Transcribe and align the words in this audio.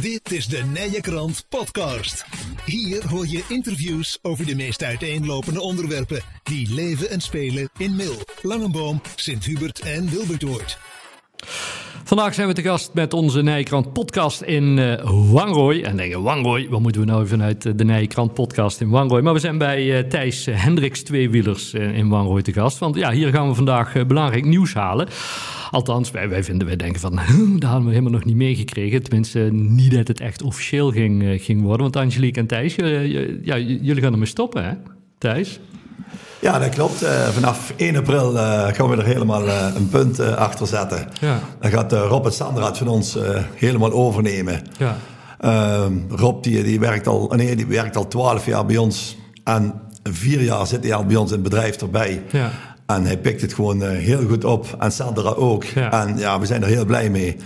Dit 0.00 0.32
is 0.32 0.46
de 0.46 0.62
Nije 0.62 1.00
Krant 1.00 1.46
Podcast. 1.48 2.24
Hier 2.64 3.08
hoor 3.08 3.26
je 3.26 3.44
interviews 3.48 4.18
over 4.22 4.46
de 4.46 4.54
meest 4.54 4.82
uiteenlopende 4.82 5.60
onderwerpen 5.60 6.22
die 6.42 6.74
leven 6.74 7.10
en 7.10 7.20
spelen 7.20 7.70
in 7.78 7.96
Mil, 7.96 8.16
Langenboom, 8.42 9.00
Sint-Hubert 9.16 9.80
en 9.80 10.10
Wilbertoord. 10.10 10.78
Vandaag 12.06 12.34
zijn 12.34 12.48
we 12.48 12.54
te 12.54 12.62
gast 12.62 12.90
met 12.94 13.12
onze 13.12 13.42
Nijkrant 13.42 13.92
podcast 13.92 14.40
in 14.40 14.76
uh, 14.78 14.94
Wangrooi. 15.30 15.82
En 15.82 15.96
denken, 15.96 16.22
Wangrooi, 16.22 16.68
wat 16.68 16.80
moeten 16.80 17.00
we 17.00 17.06
nou 17.06 17.26
vanuit 17.26 17.66
eh, 17.66 17.72
de 17.76 17.84
Nijkrant 17.84 18.34
podcast 18.34 18.80
in 18.80 18.88
Wangrooi? 18.88 19.22
Maar 19.22 19.32
we 19.32 19.38
zijn 19.38 19.58
bij 19.58 19.98
uh, 19.98 20.08
Thijs 20.08 20.46
Hendricks 20.50 21.02
Tweewielers 21.02 21.74
in 21.74 22.08
Wangrooi 22.08 22.42
te 22.42 22.52
gast. 22.52 22.78
Want 22.78 22.96
ja, 22.96 23.10
hier 23.10 23.28
gaan 23.28 23.48
we 23.48 23.54
vandaag 23.54 24.06
belangrijk 24.06 24.44
nieuws 24.44 24.74
halen. 24.74 25.08
Althans, 25.70 26.10
wij, 26.10 26.28
wij, 26.28 26.44
vinden, 26.44 26.66
wij 26.66 26.76
denken 26.76 27.00
van, 27.00 27.14
daar 27.58 27.70
hadden 27.70 27.84
we 27.84 27.90
helemaal 27.90 28.12
nog 28.12 28.24
niet 28.24 28.36
meegekregen. 28.36 29.02
Tenminste, 29.02 29.38
niet 29.52 29.94
dat 29.94 30.08
het 30.08 30.20
echt 30.20 30.42
officieel 30.42 30.90
ging, 30.90 31.42
ging 31.42 31.62
worden. 31.62 31.82
Want 31.82 31.96
Angelique 31.96 32.40
en 32.40 32.46
Thijs, 32.46 32.74
ja, 33.42 33.58
jullie 33.58 34.02
gaan 34.02 34.12
ermee 34.12 34.26
stoppen, 34.26 34.64
hè? 34.64 34.72
Thijs? 35.18 35.60
Ja, 36.38 36.58
dat 36.58 36.68
klopt. 36.68 37.02
Uh, 37.02 37.28
vanaf 37.28 37.72
1 37.76 37.96
april 37.96 38.34
uh, 38.34 38.66
gaan 38.66 38.88
we 38.88 38.96
er 38.96 39.04
helemaal 39.04 39.46
uh, 39.46 39.66
een 39.74 39.88
punt 39.88 40.20
achter 40.20 40.66
zetten. 40.66 41.08
Ja. 41.20 41.38
Dan 41.60 41.70
gaat 41.70 41.92
Robert 41.92 42.34
Sandraad 42.34 42.78
van 42.78 42.88
ons 42.88 43.18
helemaal 43.54 43.92
overnemen. 43.92 44.62
Ja. 44.78 44.96
Ehm, 45.40 45.92
Rob 46.08 46.42
die, 46.42 46.62
die, 46.62 46.80
werkt 46.80 47.06
al, 47.06 47.32
nee, 47.36 47.56
die 47.56 47.66
werkt 47.66 47.96
al 47.96 48.08
12 48.08 48.46
jaar 48.46 48.66
bij 48.66 48.76
ons. 48.76 49.16
En 49.44 49.74
vier 50.02 50.40
jaar 50.40 50.66
zit 50.66 50.84
hij 50.84 50.94
al 50.94 51.04
bij 51.04 51.16
ons 51.16 51.30
in 51.30 51.38
het 51.38 51.48
bedrijf 51.48 51.76
erbij. 51.76 52.22
Ja. 52.30 52.50
En 52.86 53.04
hij 53.04 53.18
pikt 53.18 53.40
het 53.40 53.54
gewoon 53.54 53.82
heel 53.82 54.26
goed 54.28 54.44
op. 54.44 54.76
En 54.78 54.92
Sandra 54.92 55.28
ook. 55.28 55.64
En 55.64 56.18
ja, 56.18 56.40
we 56.40 56.46
zijn 56.46 56.62
er 56.62 56.68
heel 56.68 56.84
blij 56.84 57.10
mee. 57.10 57.36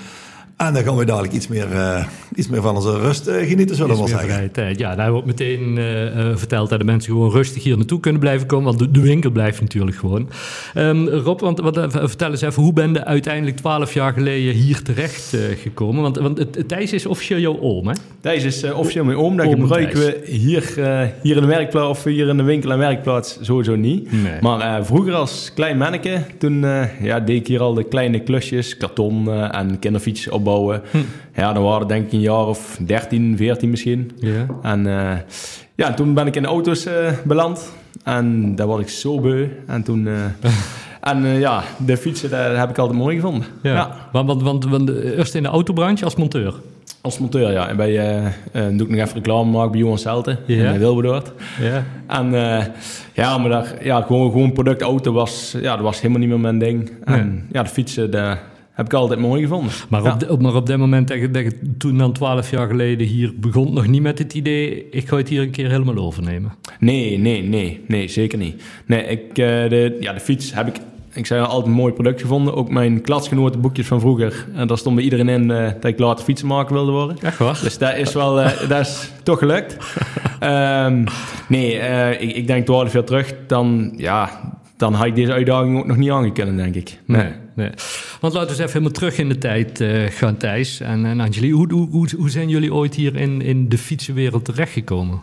En 0.58 0.74
dan 0.74 0.82
gaan 0.82 0.96
we 0.96 1.04
dadelijk 1.04 1.32
iets 1.32 1.48
meer, 1.48 1.72
uh, 1.72 2.04
iets 2.34 2.48
meer 2.48 2.62
van 2.62 2.74
onze 2.76 2.98
rust 2.98 3.28
uh, 3.28 3.34
genieten, 3.34 3.76
zullen 3.76 3.90
we 3.90 3.98
wel 3.98 4.08
zeggen. 4.08 4.52
Tijd. 4.52 4.78
Ja, 4.78 4.94
daar 4.94 5.10
wordt 5.10 5.26
meteen 5.26 5.76
uh, 5.76 6.36
verteld 6.36 6.70
dat 6.70 6.78
de 6.78 6.84
mensen 6.84 7.12
gewoon 7.12 7.30
rustig 7.30 7.62
hier 7.62 7.76
naartoe 7.76 8.00
kunnen 8.00 8.20
blijven 8.20 8.46
komen. 8.46 8.64
Want 8.64 8.78
de, 8.78 8.90
de 8.90 9.00
winkel 9.00 9.30
blijft 9.30 9.60
natuurlijk 9.60 9.96
gewoon. 9.96 10.28
Um, 10.74 11.08
Rob, 11.08 11.40
want, 11.40 11.60
wat, 11.60 11.86
vertel 11.90 12.30
eens 12.30 12.40
even, 12.40 12.62
hoe 12.62 12.72
ben 12.72 12.92
je 12.92 13.04
uiteindelijk 13.04 13.56
twaalf 13.56 13.94
jaar 13.94 14.12
geleden 14.12 14.54
hier 14.54 14.82
terecht 14.82 15.36
gekomen? 15.62 16.02
Want, 16.02 16.16
want 16.18 16.68
Thijs 16.68 16.92
is 16.92 17.06
officieel 17.06 17.38
jouw 17.38 17.60
oom, 17.60 17.86
hè? 17.88 17.94
Thijs 18.20 18.44
is 18.44 18.72
officieel 18.72 19.04
mijn 19.04 19.18
oom. 19.18 19.36
Dat 19.36 19.46
gebruiken 19.48 19.98
we 19.98 20.20
hier, 20.24 20.62
hier 21.22 21.36
in 21.36 21.42
de 21.42 21.48
werkplaats 21.48 21.88
of 21.88 22.04
hier 22.04 22.28
in 22.28 22.36
de 22.36 22.42
winkel 22.42 22.72
en 22.72 22.78
werkplaats 22.78 23.38
sowieso 23.40 23.76
niet. 23.76 24.12
Nee. 24.12 24.40
Maar 24.40 24.86
vroeger 24.86 25.14
als 25.14 25.50
klein 25.54 25.78
manneke, 25.78 26.22
toen 26.38 26.60
ja, 27.02 27.20
deed 27.20 27.40
ik 27.40 27.46
hier 27.46 27.60
al 27.60 27.74
de 27.74 27.84
kleine 27.84 28.20
klusjes, 28.20 28.76
karton 28.76 29.32
en 29.32 29.78
kinderfiets 29.78 30.28
op 30.28 30.46
Hm. 30.90 30.98
Ja, 31.34 31.52
dan 31.52 31.62
waren 31.62 31.88
denk 31.88 32.06
ik 32.06 32.12
een 32.12 32.20
jaar 32.20 32.46
of 32.46 32.78
13, 32.80 33.36
14 33.36 33.70
misschien. 33.70 34.10
Ja. 34.16 34.46
En 34.62 34.86
uh, 34.86 35.12
ja, 35.74 35.94
toen 35.94 36.14
ben 36.14 36.26
ik 36.26 36.36
in 36.36 36.42
de 36.42 36.48
auto's 36.48 36.86
uh, 36.86 36.92
beland. 37.24 37.72
En 38.04 38.54
daar 38.54 38.66
was 38.66 38.80
ik 38.80 38.88
zo 38.88 39.20
beu. 39.20 39.48
En 39.66 39.82
toen... 39.82 40.06
Uh, 40.06 40.14
en 41.10 41.24
ja, 41.24 41.62
de 41.86 41.96
fietsen, 41.96 42.30
daar 42.30 42.58
heb 42.58 42.70
ik 42.70 42.78
altijd 42.78 42.98
mooi 42.98 43.16
gevonden. 43.16 43.44
Ja. 43.62 43.72
ja. 43.72 44.08
Want, 44.12 44.26
want, 44.26 44.42
want, 44.42 44.64
want 44.64 44.90
eerst 44.90 45.34
in 45.34 45.42
de 45.42 45.48
autobranche 45.48 46.04
als 46.04 46.16
monteur? 46.16 46.54
Als 47.00 47.18
monteur, 47.18 47.52
ja. 47.52 47.68
En 47.68 47.76
bij, 47.76 47.92
uh, 47.92 48.26
doe 48.52 48.86
ik 48.86 48.88
nog 48.88 49.00
even 49.00 49.14
reclame 49.14 49.50
maken 49.50 49.70
bij 49.70 49.80
Johan 49.80 49.98
Celte 49.98 50.38
ja. 50.46 50.72
in 50.72 50.78
Wilberdoord. 50.78 51.32
Ja. 51.60 51.84
En 52.06 52.30
ja, 53.12 53.38
maar 53.38 53.50
daar, 53.50 53.74
ja, 53.82 54.00
gewoon, 54.00 54.30
gewoon 54.30 54.52
productauto 54.52 55.12
was, 55.12 55.56
ja, 55.60 55.74
dat 55.74 55.84
was 55.84 56.00
helemaal 56.00 56.20
niet 56.20 56.28
meer 56.28 56.40
mijn 56.40 56.58
ding. 56.58 56.90
En 57.04 57.46
ja, 57.52 57.62
de 57.62 57.68
fietsen, 57.68 58.10
daar, 58.10 58.42
heb 58.78 58.86
ik 58.86 58.92
altijd 58.92 59.20
mooi 59.20 59.42
gevonden. 59.42 59.72
Maar, 59.88 60.12
op, 60.12 60.20
de, 60.20 60.36
maar 60.40 60.54
op 60.54 60.66
dat 60.66 60.78
moment 60.78 61.08
dat 61.08 61.18
je, 61.18 61.30
dat 61.30 61.42
je 61.42 61.58
toen 61.78 61.98
dan 61.98 62.12
twaalf 62.12 62.50
jaar 62.50 62.66
geleden 62.66 63.06
hier 63.06 63.32
begon, 63.36 63.72
nog 63.72 63.86
niet 63.86 64.02
met 64.02 64.18
het 64.18 64.34
idee, 64.34 64.88
ik 64.90 65.08
ga 65.08 65.16
het 65.16 65.28
hier 65.28 65.42
een 65.42 65.50
keer 65.50 65.70
helemaal 65.70 65.96
overnemen? 65.96 66.52
Nee, 66.78 67.18
nee, 67.18 67.42
nee, 67.42 67.84
nee, 67.86 68.08
zeker 68.08 68.38
niet. 68.38 68.62
Nee, 68.86 69.02
ik, 69.02 69.20
uh, 69.28 69.36
de, 69.36 69.96
ja, 70.00 70.12
de 70.12 70.20
fiets 70.20 70.54
heb 70.54 70.66
ik 70.66 70.76
ik 71.12 71.26
zei 71.26 71.42
altijd 71.42 71.66
een 71.66 71.72
mooi 71.72 71.92
product 71.92 72.20
gevonden. 72.20 72.54
Ook 72.54 72.70
mijn 72.70 73.02
boekjes 73.60 73.86
van 73.86 74.00
vroeger. 74.00 74.46
En 74.54 74.66
daar 74.66 74.78
stond 74.78 74.94
bij 74.94 75.04
iedereen 75.04 75.28
in 75.28 75.50
uh, 75.50 75.64
dat 75.64 75.84
ik 75.84 75.98
later 75.98 76.24
fietsenmaker 76.24 76.74
wilde 76.74 76.90
worden. 76.92 77.16
Echt 77.22 77.38
waar? 77.38 77.60
Dus 77.62 77.78
dat 77.78 77.96
is 77.96 78.12
wel, 78.12 78.40
uh, 78.40 78.50
dat 78.68 78.80
is 78.80 79.10
toch 79.22 79.38
gelukt. 79.38 79.76
um, 80.42 81.04
nee, 81.48 81.74
uh, 81.74 82.20
ik, 82.20 82.36
ik, 82.36 82.46
denk 82.46 82.66
12 82.66 82.92
jaar 82.92 83.04
terug, 83.04 83.34
dan, 83.46 83.92
ja, 83.96 84.30
dan 84.78 84.94
had 84.94 85.06
ik 85.06 85.14
deze 85.14 85.32
uitdaging 85.32 85.78
ook 85.78 85.86
nog 85.86 85.96
niet 85.96 86.10
aangekunnen, 86.10 86.56
denk 86.56 86.74
ik. 86.74 86.98
Nee, 87.04 87.32
nee. 87.54 87.70
Want 88.20 88.32
laten 88.32 88.40
we 88.40 88.48
eens 88.48 88.58
even 88.58 88.72
helemaal 88.72 88.90
terug 88.90 89.18
in 89.18 89.28
de 89.28 89.38
tijd 89.38 89.80
uh, 89.80 90.10
gaan, 90.10 90.36
Thijs 90.36 90.80
en, 90.80 91.04
en 91.04 91.20
Angelie. 91.20 91.52
Hoe, 91.52 91.72
hoe, 91.72 91.88
hoe, 91.90 92.08
hoe, 92.16 92.30
zijn 92.30 92.48
jullie 92.48 92.74
ooit 92.74 92.94
hier 92.94 93.16
in, 93.16 93.40
in 93.40 93.68
de 93.68 93.78
fietsenwereld 93.78 94.44
terechtgekomen? 94.44 95.20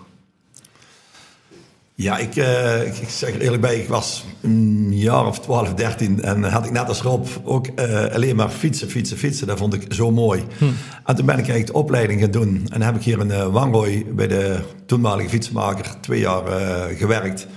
Ja, 1.98 2.18
ik, 2.18 2.36
uh, 2.36 2.88
ik, 2.88 3.10
zeg 3.10 3.34
er 3.36 3.42
eerlijk 3.42 3.62
bij, 3.62 3.80
ik 3.80 3.88
was 3.88 4.26
een 4.42 4.98
jaar 4.98 5.26
of 5.26 5.40
12, 5.40 5.74
13 5.74 6.22
en 6.22 6.44
had 6.44 6.66
ik 6.66 6.72
net 6.72 6.88
als 6.88 7.02
Rob 7.02 7.28
ook 7.44 7.68
uh, 7.76 8.06
alleen 8.06 8.36
maar 8.36 8.50
fietsen, 8.50 8.90
fietsen, 8.90 9.18
fietsen. 9.18 9.48
Dat 9.48 9.58
vond 9.58 9.74
ik 9.74 9.86
zo 9.90 10.12
mooi. 10.12 10.44
Hm. 10.58 10.66
En 11.06 11.16
toen 11.16 11.26
ben 11.26 11.38
ik 11.38 11.48
eigenlijk 11.48 11.68
de 11.68 11.74
opleiding 11.74 12.22
gaan 12.22 12.32
doen 12.32 12.68
en 12.70 12.82
heb 12.82 12.96
ik 12.96 13.02
hier 13.02 13.20
in 13.20 13.30
uh, 13.30 14.14
bij 14.16 14.28
de 14.28 14.60
toenmalige 14.86 15.30
fietsenmaker 15.30 15.86
twee 16.02 16.20
jaar 16.20 16.44
gewerkt. 16.96 17.48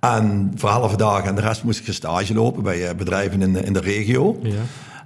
En 0.00 0.52
voor 0.54 0.68
halve 0.68 0.96
dagen 0.96 1.28
en 1.28 1.34
de 1.34 1.40
rest 1.40 1.62
moest 1.62 1.80
ik 1.80 1.86
een 1.86 1.94
stage 1.94 2.34
lopen 2.34 2.62
bij 2.62 2.96
bedrijven 2.96 3.42
in, 3.42 3.64
in 3.64 3.72
de 3.72 3.80
regio. 3.80 4.38
Ja. 4.42 4.62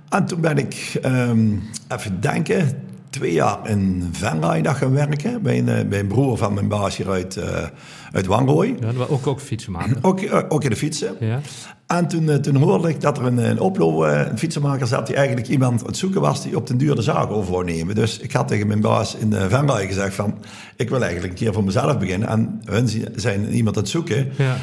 En 0.08 0.26
toen 0.26 0.40
ben 0.40 0.58
ik, 0.58 1.00
um, 1.04 1.62
even 1.88 2.20
denken, 2.20 2.82
twee 3.12 3.32
jaar 3.32 3.68
in 3.68 4.08
Venray 4.12 4.74
gaan 4.74 4.92
werken. 4.92 5.42
Bij 5.42 5.58
een, 5.58 5.88
bij 5.88 5.98
een 5.98 6.06
broer 6.06 6.36
van 6.36 6.54
mijn 6.54 6.68
baas 6.68 6.96
hier 6.96 7.10
uit, 7.10 7.36
uh, 7.36 7.44
uit 8.12 8.26
Wangrooi. 8.26 8.74
Ja, 8.80 8.92
dat 8.92 9.08
ook, 9.08 9.26
ook 9.26 9.40
fietsenmaker. 9.40 9.96
Ook, 10.08 10.20
uh, 10.20 10.40
ook 10.48 10.64
in 10.64 10.70
de 10.70 10.76
fietsen. 10.76 11.16
Ja. 11.20 11.40
En 11.86 12.08
toen, 12.08 12.40
toen 12.40 12.56
hoorde 12.56 12.88
ik 12.88 13.00
dat 13.00 13.18
er 13.18 13.24
een, 13.24 13.38
een 13.38 13.60
oploop, 13.60 14.00
een 14.00 14.38
fietsenmaker 14.38 14.86
zat... 14.86 15.06
die 15.06 15.16
eigenlijk 15.16 15.48
iemand 15.48 15.80
aan 15.80 15.86
het 15.86 15.96
zoeken 15.96 16.20
was 16.20 16.42
die 16.42 16.56
op 16.56 16.66
den 16.66 16.78
duur 16.78 16.94
de 16.94 17.02
zaak 17.02 17.30
over 17.30 17.52
wou 17.52 17.64
nemen. 17.64 17.94
Dus 17.94 18.18
ik 18.18 18.32
had 18.32 18.48
tegen 18.48 18.66
mijn 18.66 18.80
baas 18.80 19.14
in 19.14 19.32
Venray 19.32 19.86
gezegd 19.86 20.14
van... 20.14 20.38
ik 20.76 20.88
wil 20.88 21.02
eigenlijk 21.02 21.32
een 21.32 21.38
keer 21.38 21.52
voor 21.52 21.64
mezelf 21.64 21.98
beginnen. 21.98 22.28
En 22.28 22.60
hun 22.64 22.88
zijn 23.14 23.52
iemand 23.54 23.76
aan 23.76 23.82
het 23.82 23.90
zoeken... 23.90 24.32
Ja 24.36 24.56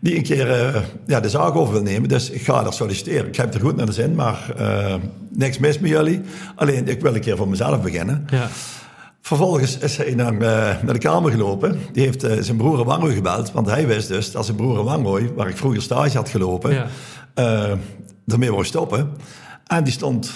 die 0.00 0.16
een 0.16 0.22
keer 0.22 0.74
uh, 0.74 0.82
ja, 1.06 1.20
de 1.20 1.30
zaak 1.30 1.54
over 1.54 1.72
wil 1.72 1.82
nemen. 1.82 2.08
Dus 2.08 2.30
ik 2.30 2.42
ga 2.42 2.62
daar 2.62 2.72
solliciteren. 2.72 3.26
Ik 3.26 3.36
heb 3.36 3.54
er 3.54 3.60
goed 3.60 3.76
naar 3.76 3.86
de 3.86 3.92
zin, 3.92 4.14
maar 4.14 4.54
uh, 4.60 4.94
niks 5.30 5.58
mis 5.58 5.78
met 5.78 5.90
jullie. 5.90 6.20
Alleen, 6.54 6.88
ik 6.88 7.00
wil 7.00 7.14
een 7.14 7.20
keer 7.20 7.36
voor 7.36 7.48
mezelf 7.48 7.82
beginnen. 7.82 8.26
Ja. 8.30 8.48
Vervolgens 9.20 9.78
is 9.78 9.96
hij 9.96 10.14
naar, 10.14 10.32
uh, 10.32 10.40
naar 10.82 10.92
de 10.92 10.98
kamer 10.98 11.30
gelopen. 11.30 11.78
Die 11.92 12.04
heeft 12.04 12.20
zijn 12.20 12.56
broer 12.56 12.84
Wangrooi 12.84 13.14
gebeld. 13.14 13.52
Want 13.52 13.66
hij 13.66 13.86
wist 13.86 14.08
dus 14.08 14.32
dat 14.32 14.44
zijn 14.44 14.56
broer 14.56 14.84
Wangrooi, 14.84 15.30
waar 15.36 15.48
ik 15.48 15.56
vroeger 15.56 15.82
stage 15.82 16.16
had 16.16 16.28
gelopen, 16.28 16.72
ja. 17.34 17.78
ermee 18.26 18.50
wou 18.50 18.64
stoppen. 18.64 19.10
En 19.66 19.84
die 19.84 19.92
stond 19.92 20.30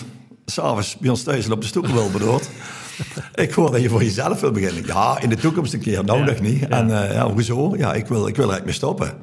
s'avonds 0.45 0.97
bij 0.97 1.11
ons 1.11 1.23
thuis 1.23 1.51
op 1.51 1.61
de 1.61 1.67
stoep 1.67 1.87
wel 1.87 2.11
bedoeld. 2.11 2.51
ik 3.35 3.53
hoor 3.53 3.71
dat 3.71 3.81
je 3.81 3.89
voor 3.89 4.03
jezelf 4.03 4.41
wil 4.41 4.51
beginnen. 4.51 4.87
Ja, 4.87 5.21
in 5.21 5.29
de 5.29 5.37
toekomst 5.37 5.73
een 5.73 5.81
keer, 5.81 6.05
nou 6.05 6.25
nog 6.25 6.41
niet. 6.41 6.69
En 6.69 6.89
ja, 6.89 7.33
hoezo? 7.33 7.77
Ja, 7.77 7.95
ik 7.95 8.07
wil, 8.07 8.29
ik 8.29 8.37
wil 8.37 8.49
er 8.49 8.55
echt 8.55 8.65
mee 8.65 8.75
stoppen. 8.75 9.15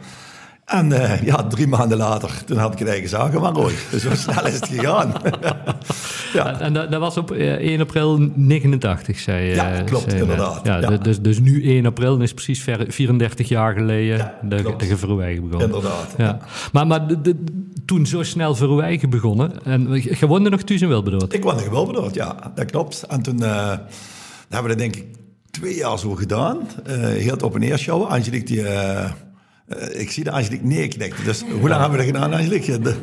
En 0.68 0.92
uh, 0.92 1.22
ja, 1.22 1.44
drie 1.44 1.68
maanden 1.68 1.98
later, 1.98 2.44
toen 2.46 2.58
had 2.58 2.74
ik 2.74 2.80
een 2.80 2.88
eigen 2.88 3.10
zaak 3.10 3.34
van 3.34 3.56
Roy. 3.56 3.74
Dus 3.92 4.02
zo 4.02 4.16
snel 4.16 4.46
is 4.48 4.54
het 4.54 4.68
gegaan. 4.74 5.14
ja. 6.34 6.60
En 6.60 6.74
dat, 6.74 6.92
dat, 6.92 7.00
was 7.00 7.18
op 7.18 7.32
1 7.32 7.60
eh, 7.60 7.80
april 7.80 8.30
89, 8.34 9.20
zei 9.20 9.46
je. 9.46 9.56
Ja, 9.56 9.82
klopt, 9.82 10.14
inderdaad. 10.14 10.60
Ja, 10.64 10.80
ja, 10.80 10.98
Dus, 10.98 11.22
dus 11.22 11.40
nu 11.40 11.64
1 11.64 11.86
april 11.86 12.22
is 12.22 12.34
precies 12.34 12.66
34 12.88 13.48
jaar 13.48 13.74
geleden 13.74 14.18
ja, 14.18 14.40
de, 14.42 14.76
de 14.78 14.98
Verwijgen 14.98 15.44
begonnen. 15.44 15.68
Inderdaad. 15.68 16.14
Ja. 16.18 16.40
Maar, 16.72 16.88
maar 16.88 17.08
de, 17.08 17.22
de, 17.22 17.36
toen 17.86 18.06
zo 18.06 18.24
snel 18.24 18.56
Verwijgen 18.56 19.10
begonnen. 19.10 19.64
En 19.64 19.88
je 19.94 20.28
woonde 20.28 20.50
nog 20.50 20.62
thuis 20.62 20.82
in 20.82 20.88
Wilberdoord? 20.88 21.34
Ik 21.34 21.44
woonde 21.44 21.64
in 21.64 21.70
Wilberdoord, 21.70 22.14
ja. 22.14 22.52
Dat 22.56 22.72
klopt. 22.72 23.04
En 23.04 23.22
toen 23.22 23.42
uh, 23.42 23.68
hebben 24.50 24.62
we 24.62 24.68
dat 24.68 24.78
denk 24.78 24.96
ik 24.96 25.06
twee 25.52 25.76
jaar 25.76 26.00
zo 26.00 26.16
gedaan. 26.16 26.58
Uh, 26.88 26.94
heel 26.96 27.36
op 27.36 27.54
en 27.54 27.60
neer 27.60 27.78
show. 27.78 28.06
Angelique 28.06 28.46
die... 28.46 28.62
Uh, 28.62 29.12
uh, 29.68 30.00
ik 30.00 30.12
zie 30.12 30.24
de 30.24 30.32
Angelique 30.32 30.66
neerknikken. 30.66 31.24
Dus 31.24 31.42
hoe 31.42 31.70
lang 31.70 31.82
hebben 31.82 32.00
we 32.00 32.06
dat 32.06 32.16
gedaan, 32.16 32.34
Angelique? 32.34 32.80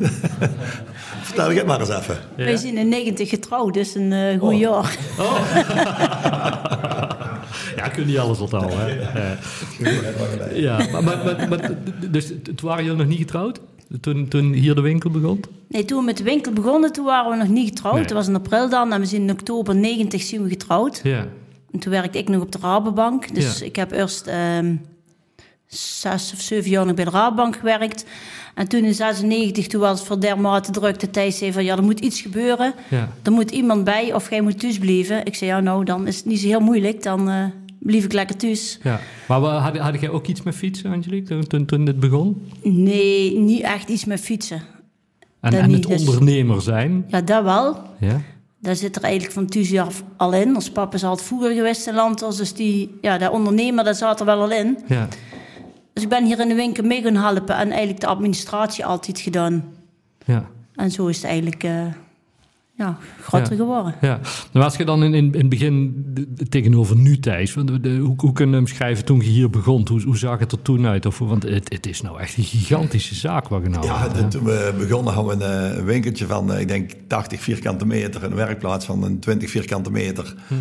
Vertel 1.21 1.51
ik 1.51 1.57
het 1.57 1.65
maar 1.65 1.79
eens 1.79 1.89
even. 1.89 2.17
Ja. 2.37 2.43
Wij 2.43 2.57
zijn 2.57 2.77
in 2.77 2.89
90 2.89 3.29
getrouwd, 3.29 3.73
dus 3.73 3.95
een 3.95 4.11
uh, 4.11 4.39
goed 4.39 4.53
oh. 4.53 4.59
jaar. 4.59 4.97
Oh. 5.19 5.55
ja, 7.77 7.87
kun 7.93 8.09
je 8.09 8.19
alles 8.19 8.39
onthouden. 8.39 8.77
Hè? 8.77 9.35
ja, 10.67 10.87
maar, 10.91 11.03
maar, 11.03 11.45
maar, 11.49 11.71
dus 12.09 12.27
toen 12.43 12.55
waren 12.61 12.83
jullie 12.83 12.99
nog 12.99 13.07
niet 13.07 13.19
getrouwd? 13.19 13.59
Toen, 14.01 14.27
toen 14.27 14.53
hier 14.53 14.75
de 14.75 14.81
winkel 14.81 15.09
begon? 15.09 15.43
Nee, 15.67 15.85
toen 15.85 15.99
we 15.99 16.05
met 16.05 16.17
de 16.17 16.23
winkel 16.23 16.51
begonnen, 16.51 16.91
toen 16.91 17.05
waren 17.05 17.31
we 17.31 17.37
nog 17.37 17.47
niet 17.47 17.67
getrouwd. 17.67 17.99
Het 17.99 18.11
was 18.11 18.27
in 18.27 18.35
april 18.35 18.69
dan 18.69 18.93
en 18.93 18.99
we 18.99 19.05
zijn 19.05 19.21
in 19.21 19.31
oktober 19.31 19.75
90 19.75 20.21
zijn 20.21 20.43
we 20.43 20.49
getrouwd. 20.49 20.99
Ja. 21.03 21.27
En 21.71 21.79
toen 21.79 21.91
werkte 21.91 22.17
ik 22.17 22.29
nog 22.29 22.41
op 22.41 22.51
de 22.51 22.57
Rabobank. 22.61 23.35
Dus 23.35 23.61
ik 23.61 23.75
heb 23.75 23.91
eerst... 23.91 24.27
Um, 24.57 24.81
zes 25.67 26.33
of 26.33 26.41
zeven 26.41 26.69
jaar 26.69 26.85
nog 26.85 26.95
bij 26.95 27.05
de 27.05 27.11
Raadbank 27.11 27.55
gewerkt. 27.55 28.05
En 28.55 28.67
toen 28.67 28.83
in 28.83 28.93
96, 28.93 29.67
toen 29.67 29.81
was 29.81 29.99
het 29.99 30.07
voor 30.07 30.19
dermate 30.19 30.71
druk 30.71 30.99
dat 30.99 31.13
Thijs 31.13 31.37
zei 31.37 31.51
van 31.53 31.63
ja, 31.63 31.77
er 31.77 31.83
moet 31.83 31.99
iets 31.99 32.21
gebeuren. 32.21 32.73
Ja. 32.89 33.11
Er 33.23 33.31
moet 33.31 33.51
iemand 33.51 33.83
bij 33.83 34.13
of 34.13 34.29
jij 34.29 34.41
moet 34.41 34.59
thuis 34.59 34.77
blijven. 34.77 35.25
Ik 35.25 35.35
zei 35.35 35.49
ja, 35.49 35.59
nou 35.59 35.83
dan 35.83 36.07
is 36.07 36.15
het 36.15 36.25
niet 36.25 36.39
zo 36.39 36.47
heel 36.47 36.59
moeilijk. 36.59 37.03
Dan 37.03 37.29
uh, 37.29 38.03
ik 38.03 38.13
lekker 38.13 38.37
thuis. 38.37 38.79
Ja. 38.83 38.99
Maar 39.27 39.39
had, 39.39 39.77
had 39.77 40.01
jij 40.01 40.09
ook 40.09 40.27
iets 40.27 40.43
met 40.43 40.55
fietsen, 40.55 40.91
Angelique, 40.91 41.27
toen, 41.27 41.47
toen, 41.47 41.65
toen 41.65 41.85
het 41.85 41.99
begon? 41.99 42.47
Nee, 42.63 43.39
niet 43.39 43.61
echt 43.61 43.89
iets 43.89 44.05
met 44.05 44.19
fietsen. 44.19 44.61
En, 45.39 45.53
en 45.53 45.71
het 45.71 45.87
dus- 45.87 46.07
ondernemer 46.07 46.61
zijn? 46.61 47.05
Ja, 47.07 47.21
dat 47.21 47.43
wel. 47.43 47.77
Ja. 47.99 48.21
Daar 48.59 48.75
zit 48.75 48.95
er 48.95 49.03
eigenlijk 49.03 49.33
van 49.33 49.45
thuis 49.45 49.77
af 49.77 50.03
al 50.17 50.33
in. 50.33 50.55
Ons 50.55 50.69
papa 50.69 50.95
is 50.95 51.03
altijd 51.03 51.27
vroeger 51.27 51.51
geweest 51.51 51.87
in 51.87 51.93
Landers. 51.93 52.37
Dus 52.37 52.53
die, 52.53 52.97
ja, 53.01 53.17
dat 53.17 53.31
ondernemer, 53.31 53.83
dat 53.83 53.97
zat 53.97 54.19
er 54.19 54.25
wel 54.25 54.41
al 54.41 54.51
in. 54.51 54.77
Ja. 54.87 55.07
Dus 55.95 56.03
ik 56.03 56.09
ben 56.09 56.25
hier 56.25 56.39
in 56.39 56.47
de 56.47 56.55
winkel 56.55 56.83
mee 56.83 57.01
gaan 57.01 57.15
helpen 57.15 57.55
en 57.55 57.69
eigenlijk 57.69 57.99
de 57.99 58.07
administratie 58.07 58.85
altijd 58.85 59.19
gedaan. 59.19 59.63
Ja. 60.25 60.49
En 60.73 60.91
zo 60.91 61.07
is 61.07 61.15
het 61.15 61.25
eigenlijk 61.25 61.63
uh, 61.63 61.85
ja, 62.73 62.97
groter 63.21 63.51
ja. 63.51 63.57
geworden. 63.57 63.95
Ja. 64.01 64.19
Nou, 64.51 64.65
als 64.65 64.75
je 64.75 64.85
dan 64.85 65.03
in, 65.03 65.13
in, 65.13 65.33
in 65.33 65.39
het 65.39 65.49
begin 65.49 66.05
tegenover 66.49 66.95
nu, 66.95 67.19
Thijs, 67.19 67.53
de, 67.53 67.79
de, 67.79 67.97
hoe, 67.97 68.15
hoe 68.17 68.33
kun 68.33 68.49
je 68.49 68.55
hem 68.55 68.67
schrijven 68.67 69.05
toen 69.05 69.19
je 69.19 69.29
hier 69.29 69.49
begon? 69.49 69.87
Hoe, 69.87 70.01
hoe 70.01 70.17
zag 70.17 70.39
het 70.39 70.51
er 70.51 70.61
toen 70.61 70.85
uit? 70.85 71.05
Of, 71.05 71.19
want 71.19 71.43
het, 71.43 71.73
het 71.73 71.87
is 71.87 72.01
nou 72.01 72.19
echt 72.19 72.37
een 72.37 72.43
gigantische 72.43 73.15
zaak 73.15 73.47
waar 73.47 73.61
je 73.61 73.69
nou 73.69 73.85
Ja, 73.85 74.07
de, 74.07 74.27
toen 74.27 74.43
we 74.43 74.73
begonnen 74.77 75.13
hadden 75.13 75.37
we 75.37 75.45
een, 75.45 75.85
winkeltje 75.85 76.25
van, 76.25 76.51
uh, 76.51 76.59
ik 76.59 76.67
denk, 76.67 76.91
80 77.07 77.41
vierkante 77.41 77.85
meter. 77.85 78.23
Een 78.23 78.35
werkplaats 78.35 78.85
van 78.85 79.03
een 79.03 79.19
20 79.19 79.49
vierkante 79.49 79.91
meter. 79.91 80.35
Hm. 80.47 80.53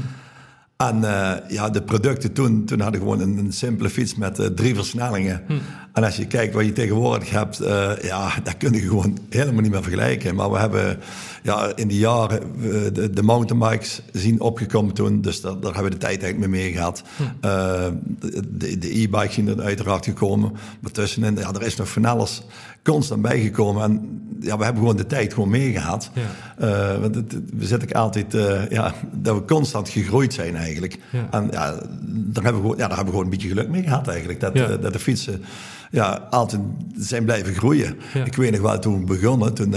En 0.76 0.96
uh, 0.96 1.32
ja, 1.48 1.70
de 1.70 1.82
producten 1.82 2.32
toen, 2.32 2.64
toen 2.64 2.80
hadden 2.80 3.00
gewoon 3.00 3.20
een, 3.20 3.38
een 3.38 3.52
simpele 3.52 3.90
fiets 3.90 4.14
met 4.14 4.38
uh, 4.38 4.46
drie 4.46 4.74
versnellingen. 4.74 5.42
Hm. 5.46 5.54
En 5.94 6.04
als 6.04 6.16
je 6.16 6.26
kijkt 6.26 6.54
wat 6.54 6.64
je 6.64 6.72
tegenwoordig 6.72 7.30
hebt, 7.30 7.60
uh, 7.60 7.90
ja, 8.02 8.32
dat 8.42 8.56
kun 8.56 8.72
je 8.72 8.80
gewoon 8.80 9.18
helemaal 9.28 9.62
niet 9.62 9.70
meer 9.70 9.82
vergelijken. 9.82 10.34
Maar 10.34 10.50
we 10.50 10.58
hebben 10.58 11.00
ja, 11.42 11.72
in 11.74 11.88
die 11.88 11.98
jaren 11.98 12.40
de, 12.92 13.10
de 13.10 13.22
mountainbikes 13.22 14.02
zien 14.12 14.40
opgekomen 14.40 14.94
toen. 14.94 15.20
Dus 15.20 15.40
daar, 15.40 15.60
daar 15.60 15.74
hebben 15.74 15.92
we 15.92 15.98
de 15.98 16.06
tijd 16.06 16.22
eigenlijk 16.22 16.52
mee 16.52 16.62
meegehad. 16.62 17.02
Hm. 17.16 17.50
de, 18.58 18.78
de 18.78 19.00
e-bikes 19.00 19.34
zien 19.34 19.48
er 19.48 19.60
uiteraard 19.60 20.04
gekomen. 20.04 20.52
Maar 20.80 20.90
tussenin, 20.90 21.36
ja, 21.36 21.52
er 21.52 21.62
is 21.62 21.76
nog 21.76 21.88
van 21.88 22.04
alles 22.04 22.42
constant 22.82 23.22
bijgekomen. 23.22 23.82
En 23.82 24.22
ja, 24.40 24.58
we 24.58 24.64
hebben 24.64 24.82
gewoon 24.82 24.96
de 24.96 25.06
tijd 25.06 25.34
gewoon 25.34 25.50
meegehad. 25.50 26.10
Ja. 26.12 26.94
Uh, 26.94 27.00
want 27.00 27.14
het, 27.14 27.34
we 27.56 27.66
zitten 27.66 27.92
altijd, 27.92 28.32
ja, 28.68 28.94
dat 29.12 29.36
we 29.36 29.44
constant 29.44 29.88
gegroeid 29.88 30.34
zijn 30.34 30.56
eigenlijk. 30.56 30.98
Ja. 31.10 31.28
En 31.30 31.48
ja, 31.50 31.70
daar 32.10 32.44
hebben, 32.44 32.54
we 32.54 32.60
gewoon, 32.60 32.76
ja, 32.76 32.86
daar 32.88 32.96
hebben 32.96 33.04
we 33.04 33.10
gewoon 33.10 33.24
een 33.24 33.30
beetje 33.30 33.48
geluk 33.48 33.68
mee 33.68 33.82
gehad 33.82 34.08
eigenlijk. 34.08 34.40
Dat, 34.40 34.54
ja. 34.54 34.76
dat 34.76 34.92
de 34.92 34.98
fietsen 34.98 35.44
ja, 35.94 36.26
altijd 36.30 36.60
zijn 36.96 37.24
blijven 37.24 37.54
groeien. 37.54 37.96
Ik 38.24 38.34
weet 38.34 38.50
nog 38.50 38.60
wel, 38.60 38.78
toen 38.78 39.00
we 39.00 39.04
begonnen, 39.06 39.54
toen... 39.54 39.74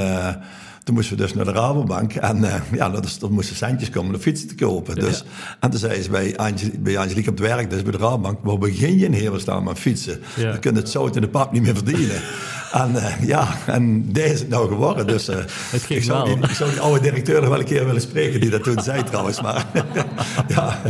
Toen 0.88 0.96
moesten 0.96 1.18
we 1.18 1.24
dus 1.24 1.34
naar 1.34 1.46
de 1.46 1.52
Rabobank 1.52 2.14
en 2.14 2.38
uh, 2.38 2.56
ja, 2.72 2.90
dus, 2.90 3.22
er 3.22 3.32
moesten 3.32 3.56
centjes 3.56 3.90
komen 3.90 4.16
om 4.16 4.22
fietsen 4.22 4.48
te 4.48 4.56
kopen. 4.56 4.96
Dus, 4.96 5.18
ja. 5.18 5.58
En 5.60 5.70
toen 5.70 5.80
zei 5.80 6.02
ze 6.02 6.10
bij, 6.10 6.38
Angel, 6.38 6.70
bij 6.80 6.98
Angelique 6.98 7.30
op 7.30 7.38
het 7.38 7.48
werk, 7.48 7.70
dus 7.70 7.82
bij 7.82 7.92
de 7.92 7.98
Rabobank, 7.98 8.40
waar 8.44 8.58
begin 8.58 8.98
je 8.98 9.06
in 9.06 9.14
hemelsnaam 9.14 9.64
met 9.64 9.80
fietsen? 9.80 10.22
Ja. 10.36 10.52
Dan 10.52 10.60
kun 10.60 10.74
je 10.74 10.80
het 10.80 10.90
zout 10.90 11.16
in 11.16 11.22
de 11.22 11.28
pap 11.28 11.52
niet 11.52 11.62
meer 11.62 11.76
verdienen. 11.76 12.22
en 12.72 12.92
uh, 12.96 13.28
ja, 13.28 13.48
en 13.66 14.12
deze 14.12 14.34
is 14.34 14.40
het 14.40 14.50
nou 14.50 14.68
geworden. 14.68 15.08
Dus 15.08 15.28
het 15.28 15.86
ik, 15.90 16.04
zou 16.04 16.26
die, 16.26 16.50
ik 16.50 16.56
zou 16.56 16.70
die 16.70 16.80
oude 16.80 17.00
directeur 17.00 17.42
nog 17.42 17.50
wel 17.50 17.60
een 17.60 17.66
keer 17.66 17.86
willen 17.86 18.02
spreken 18.02 18.40
die 18.40 18.50
dat 18.50 18.64
toen 18.64 18.82
zei 18.82 19.04
trouwens. 19.04 19.42
Maar 19.42 19.66
ja, 20.56 20.82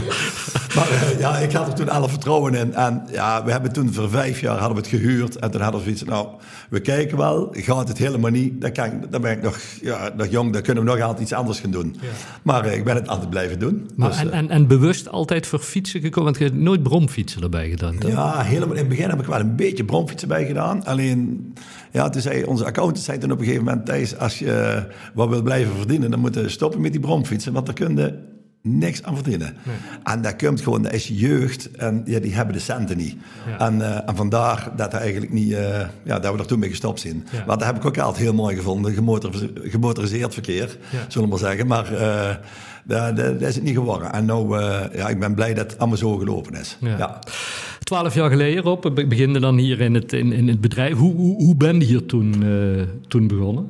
maar 0.77 0.91
uh, 0.91 1.19
ja, 1.19 1.37
ik 1.37 1.51
had 1.51 1.67
er 1.67 1.73
toen 1.73 1.89
alle 1.89 2.09
vertrouwen 2.09 2.53
in. 2.53 2.73
En 2.73 3.03
ja, 3.11 3.43
we 3.43 3.51
hebben 3.51 3.71
toen 3.71 3.93
voor 3.93 4.09
vijf 4.09 4.39
jaar 4.39 4.57
hadden 4.57 4.75
we 4.75 4.89
het 4.89 5.01
gehuurd. 5.01 5.35
En 5.35 5.51
toen 5.51 5.61
hadden 5.61 5.79
we 5.79 5.85
zoiets 5.85 6.03
nou, 6.03 6.27
we 6.69 6.79
kijken 6.79 7.17
wel. 7.17 7.49
Gaat 7.51 7.87
het 7.87 7.97
helemaal 7.97 8.31
niet, 8.31 8.61
dan, 8.61 8.71
kan, 8.71 9.05
dan 9.09 9.21
ben 9.21 9.31
ik 9.31 9.41
nog, 9.41 9.59
ja, 9.81 10.09
nog 10.17 10.27
jong. 10.27 10.53
Dan 10.53 10.61
kunnen 10.61 10.83
we 10.83 10.89
nog 10.89 11.01
altijd 11.01 11.21
iets 11.21 11.33
anders 11.33 11.59
gaan 11.59 11.71
doen. 11.71 11.95
Ja. 12.01 12.07
Maar 12.43 12.65
ik 12.65 12.83
ben 12.83 12.95
het 12.95 13.07
altijd 13.07 13.29
blijven 13.29 13.59
doen. 13.59 13.89
Maar 13.95 14.09
dus, 14.09 14.19
en, 14.19 14.31
en, 14.31 14.49
en, 14.49 14.67
bewust 14.67 15.09
altijd 15.09 15.47
voor 15.47 15.59
fietsen 15.59 16.01
gekomen? 16.01 16.23
Want 16.23 16.37
je 16.43 16.49
hebt 16.49 16.63
nooit 16.63 16.83
bromfietsen 16.83 17.41
erbij 17.41 17.69
gedaan, 17.69 17.97
toch? 17.97 18.11
Ja, 18.11 18.41
helemaal 18.41 18.75
in 18.75 18.79
het 18.79 18.89
begin 18.89 19.09
heb 19.09 19.19
ik 19.19 19.25
wel 19.25 19.39
een 19.39 19.55
beetje 19.55 19.85
bromfietsen 19.85 20.27
bij 20.27 20.45
gedaan. 20.45 20.85
Alleen, 20.85 21.53
ja, 21.91 22.09
toen 22.09 22.21
zei 22.21 22.43
onze 22.43 22.65
accountant 22.65 23.05
zei 23.05 23.17
toen 23.17 23.31
op 23.31 23.39
een 23.39 23.45
gegeven 23.45 23.65
moment... 23.65 23.85
Thijs, 23.85 24.17
als 24.17 24.39
je 24.39 24.85
wat 25.13 25.29
wil 25.29 25.41
blijven 25.41 25.75
verdienen... 25.77 26.11
dan 26.11 26.19
moet 26.19 26.35
je 26.35 26.49
stoppen 26.49 26.81
met 26.81 26.91
die 26.91 27.01
bromfietsen. 27.01 27.53
Want 27.53 27.65
dan 27.65 27.75
kun 27.75 27.95
je 27.95 28.26
niks 28.67 29.03
aan 29.03 29.15
verdienen. 29.15 29.55
Nee. 29.63 29.75
En 30.03 30.21
dat 30.21 30.35
komt 30.35 30.61
gewoon, 30.61 30.81
dat 30.81 30.93
is 30.93 31.07
jeugd 31.13 31.71
en 31.71 32.01
ja, 32.05 32.19
die 32.19 32.35
hebben 32.35 32.53
de 32.53 32.59
centen 32.59 32.97
niet. 32.97 33.15
Ja. 33.47 33.59
En, 33.65 33.75
uh, 33.77 34.09
en 34.09 34.15
vandaar 34.15 34.71
dat, 34.75 34.91
we 34.91 34.97
eigenlijk 34.97 35.33
niet, 35.33 35.49
uh, 35.49 35.79
ja, 36.03 36.19
dat 36.19 36.33
we 36.33 36.39
er 36.39 36.45
toen 36.45 36.59
mee 36.59 36.69
gestopt 36.69 36.99
zijn. 36.99 37.27
Ja. 37.31 37.43
Maar 37.47 37.57
dat 37.57 37.67
heb 37.67 37.75
ik 37.75 37.85
ook 37.85 37.97
altijd 37.97 38.23
heel 38.23 38.33
mooi 38.33 38.55
gevonden, 38.55 38.93
gemotoriseerd, 38.93 39.59
gemotoriseerd 39.63 40.33
verkeer, 40.33 40.77
zullen 41.07 41.29
we 41.29 41.35
maar 41.35 41.49
zeggen. 41.49 41.67
Maar 41.67 41.93
uh, 41.93 42.35
dat, 42.83 43.15
dat, 43.15 43.41
is 43.41 43.55
het 43.55 43.63
niet 43.63 43.75
geworden. 43.75 44.13
En 44.13 44.25
nou, 44.25 44.61
ja, 44.93 45.07
ik 45.09 45.19
ben 45.19 45.33
blij 45.33 45.53
dat 45.53 45.71
het 45.71 45.79
allemaal 45.79 45.97
zo 45.97 46.17
gelopen 46.17 46.53
is. 46.53 46.77
Ja. 46.79 47.19
Twaalf 47.83 48.13
jaar 48.13 48.29
geleden, 48.29 48.63
Rob, 48.63 49.07
beginde 49.09 49.39
dan 49.39 49.57
hier 49.57 49.81
in 49.81 49.93
het, 49.93 50.13
in, 50.13 50.31
in 50.31 50.47
het 50.47 50.61
bedrijf. 50.61 50.97
Hoe, 50.97 51.15
hoe, 51.15 51.35
hoe 51.35 51.55
ben 51.55 51.79
je 51.79 51.85
hier 51.85 52.05
toen, 52.05 52.43
toen 53.07 53.27
begonnen? 53.27 53.69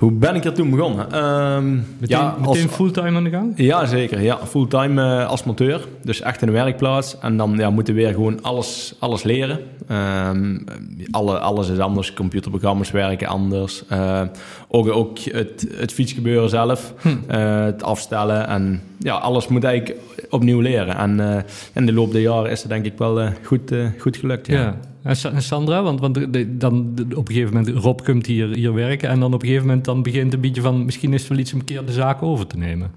Hoe 0.00 0.12
ben 0.12 0.34
ik 0.34 0.44
er 0.44 0.52
toen 0.52 0.70
begonnen? 0.70 1.24
Um, 1.24 1.86
meteen 1.98 2.18
ja, 2.18 2.36
meteen 2.38 2.66
als, 2.66 2.74
fulltime 2.74 3.16
aan 3.16 3.24
de 3.24 3.30
gang? 3.30 3.52
Ja, 3.56 3.86
zeker. 3.86 4.20
Ja, 4.20 4.38
fulltime 4.46 5.02
uh, 5.02 5.28
als 5.28 5.44
monteur. 5.44 5.86
Dus 6.02 6.20
echt 6.20 6.40
in 6.40 6.46
de 6.46 6.52
werkplaats. 6.52 7.18
En 7.18 7.36
dan 7.36 7.54
ja, 7.56 7.70
moeten 7.70 7.94
we 7.94 8.00
weer 8.00 8.12
gewoon 8.12 8.42
alles, 8.42 8.94
alles 8.98 9.22
leren. 9.22 9.58
Um, 9.90 10.64
alle, 11.10 11.38
alles 11.38 11.68
is 11.68 11.78
anders. 11.78 12.12
Computerprogramma's 12.12 12.90
werken 12.90 13.28
anders. 13.28 13.82
Uh, 13.92 14.22
ook 14.68 14.88
ook 14.88 15.18
het, 15.18 15.66
het 15.74 15.92
fietsgebeuren 15.92 16.48
zelf. 16.48 16.94
Hm. 17.00 17.08
Uh, 17.08 17.64
het 17.64 17.82
afstellen. 17.82 18.46
En 18.46 18.82
ja, 18.98 19.14
alles 19.14 19.48
moet 19.48 19.64
eigenlijk 19.64 20.00
opnieuw 20.30 20.60
leren. 20.60 20.96
En 20.96 21.44
in 21.74 21.86
de 21.86 21.92
loop 21.92 22.12
der 22.12 22.20
jaren 22.20 22.50
is 22.50 22.60
het 22.60 22.70
denk 22.70 22.84
ik 22.84 22.98
wel 22.98 23.28
goed, 23.42 23.74
goed 23.98 24.16
gelukt. 24.16 24.46
ja. 24.46 24.60
ja. 24.60 24.76
En 25.02 25.42
Sandra, 25.42 25.82
want, 25.82 26.00
want 26.00 26.14
dan 26.60 26.94
op 27.14 27.28
een 27.28 27.34
gegeven 27.34 27.54
moment, 27.54 27.76
Rob 27.84 28.00
komt 28.04 28.26
hier, 28.26 28.48
hier 28.48 28.74
werken 28.74 29.08
en 29.08 29.20
dan 29.20 29.34
op 29.34 29.40
een 29.40 29.46
gegeven 29.46 29.66
moment 29.66 29.84
dan 29.84 30.02
begint 30.02 30.32
een 30.32 30.40
beetje 30.40 30.60
van, 30.60 30.84
misschien 30.84 31.12
is 31.12 31.20
het 31.20 31.28
wel 31.28 31.38
iets 31.38 31.52
om 31.52 31.58
een 31.58 31.64
keer 31.64 31.84
de 31.84 31.92
zaak 31.92 32.22
over 32.22 32.46
te 32.46 32.56
nemen. 32.56 32.90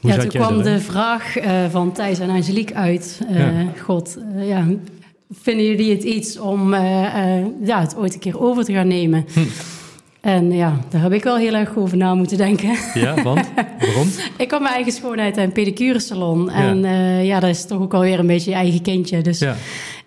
Hoe 0.00 0.10
ja, 0.10 0.16
toen 0.16 0.28
kwam 0.28 0.58
erin? 0.58 0.62
de 0.62 0.80
vraag 0.80 1.44
uh, 1.44 1.64
van 1.70 1.92
Thijs 1.92 2.18
en 2.18 2.30
Angelique 2.30 2.74
uit. 2.74 3.20
Uh, 3.30 3.38
ja. 3.38 3.72
God, 3.82 4.18
uh, 4.36 4.48
ja, 4.48 4.66
vinden 5.30 5.66
jullie 5.66 5.90
het 5.90 6.02
iets 6.02 6.38
om 6.38 6.74
ja, 6.74 7.80
het 7.80 7.96
ooit 7.96 8.14
een 8.14 8.20
keer 8.20 8.40
over 8.40 8.64
te 8.64 8.72
gaan 8.72 8.88
nemen? 8.88 9.24
Hm. 9.32 9.40
En 10.20 10.52
ja, 10.52 10.78
daar 10.90 11.02
heb 11.02 11.12
ik 11.12 11.22
wel 11.22 11.36
heel 11.36 11.54
erg 11.54 11.76
over 11.76 11.96
na 11.96 12.14
moeten 12.14 12.36
denken. 12.36 12.76
Ja, 12.94 13.22
want? 13.22 13.50
Waarom? 13.78 14.08
ik 14.38 14.48
kwam 14.48 14.62
mijn 14.62 14.74
eigen 14.74 14.92
schoonheid 14.92 15.36
en 15.36 15.52
pedicure 15.52 15.98
salon. 15.98 16.44
Ja. 16.44 16.52
En 16.52 16.84
ja, 17.24 17.40
dat 17.40 17.50
is 17.50 17.66
toch 17.66 17.80
ook 17.80 17.94
alweer 17.94 18.18
een 18.18 18.26
beetje 18.26 18.50
je 18.50 18.56
eigen 18.56 18.82
kindje. 18.82 19.22
Dus 19.22 19.38
ja. 19.38 19.56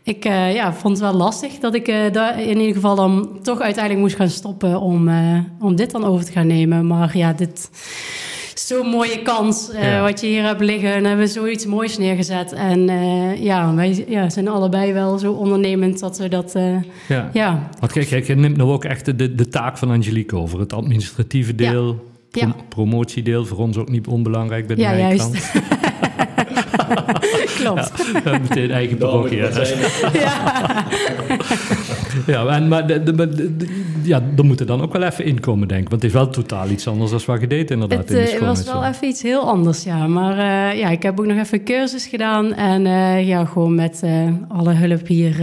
Ik 0.03 0.25
uh, 0.25 0.53
ja, 0.53 0.73
vond 0.73 0.99
het 0.99 1.11
wel 1.11 1.13
lastig 1.13 1.59
dat 1.59 1.75
ik 1.75 1.87
uh, 1.87 2.11
daar 2.11 2.41
in 2.41 2.59
ieder 2.59 2.73
geval 2.73 2.95
dan 2.95 3.39
toch 3.41 3.59
uiteindelijk 3.59 4.03
moest 4.03 4.15
gaan 4.15 4.29
stoppen 4.29 4.79
om, 4.79 5.07
uh, 5.07 5.39
om 5.59 5.75
dit 5.75 5.91
dan 5.91 6.03
over 6.05 6.25
te 6.25 6.31
gaan 6.31 6.47
nemen. 6.47 6.87
Maar 6.87 7.17
ja, 7.17 7.33
dit 7.33 7.69
zo'n 8.53 8.87
mooie 8.87 9.21
kans 9.21 9.69
ja. 9.73 10.01
wat 10.01 10.21
je 10.21 10.27
hier 10.27 10.43
hebt 10.43 10.61
liggen. 10.61 10.93
En 10.93 11.03
hebben 11.03 11.25
we 11.25 11.31
zoiets 11.31 11.65
moois 11.65 11.97
neergezet. 11.97 12.51
En 12.51 12.79
ja, 13.41 13.73
wij 13.73 14.05
ja, 14.07 14.29
zijn 14.29 14.47
allebei 14.47 14.93
wel 14.93 15.17
zo 15.17 15.31
ondernemend 15.31 15.99
dat 15.99 16.17
we 16.17 16.27
dat... 16.27 16.53
ja. 17.07 17.29
ja. 17.33 17.69
Want 17.79 17.91
kijk, 17.91 18.07
kijk, 18.07 18.27
je 18.27 18.35
neemt 18.35 18.57
nou 18.57 18.71
ook 18.71 18.85
echt 18.85 19.05
de, 19.05 19.35
de 19.35 19.47
taak 19.47 19.77
van 19.77 19.91
Angelique 19.91 20.37
over. 20.37 20.59
Het 20.59 20.73
administratieve 20.73 21.55
deel, 21.55 21.87
ja. 22.29 22.39
Prom 22.39 22.55
promotiedeel. 22.69 23.45
Voor 23.45 23.57
ons 23.57 23.77
ook 23.77 23.89
niet 23.89 24.07
onbelangrijk 24.07 24.67
bij 24.67 24.75
de 24.75 24.81
ja, 24.81 24.97
juist. 24.97 25.31
Klopt. 27.59 27.91
Ja, 28.23 28.37
meteen 28.37 28.71
eigen 28.71 28.97
parochie. 28.97 29.41
Ja. 30.13 30.85
ja, 32.27 32.45
en, 32.45 32.67
maar 32.67 32.87
de, 32.87 33.03
de, 33.03 33.15
de, 33.55 33.83
ja, 34.03 34.21
er 34.37 34.45
moeten 34.45 34.67
dan 34.67 34.81
ook 34.81 34.93
wel 34.93 35.01
even 35.01 35.25
inkomen, 35.25 35.67
denk 35.67 35.81
ik. 35.81 35.89
Want 35.89 36.01
het 36.01 36.11
is 36.11 36.17
wel 36.17 36.29
totaal 36.29 36.69
iets 36.69 36.87
anders 36.87 37.11
dan 37.11 37.21
wat 37.25 37.41
je 37.41 37.47
deed 37.47 37.71
inderdaad 37.71 37.97
het, 37.97 38.09
in 38.09 38.15
de 38.15 38.31
Het 38.31 38.39
was 38.39 38.63
wel 38.63 38.85
even 38.85 39.07
iets 39.07 39.21
heel 39.21 39.41
anders, 39.41 39.83
ja. 39.83 40.07
Maar 40.07 40.37
uh, 40.37 40.79
ja, 40.79 40.89
ik 40.89 41.03
heb 41.03 41.19
ook 41.19 41.25
nog 41.25 41.37
even 41.37 41.59
een 41.59 41.65
cursus 41.65 42.05
gedaan. 42.05 42.53
En 42.53 42.85
uh, 42.85 43.27
ja, 43.27 43.45
gewoon 43.45 43.75
met 43.75 44.01
uh, 44.03 44.29
alle 44.47 44.73
hulp 44.73 45.07
hier 45.07 45.35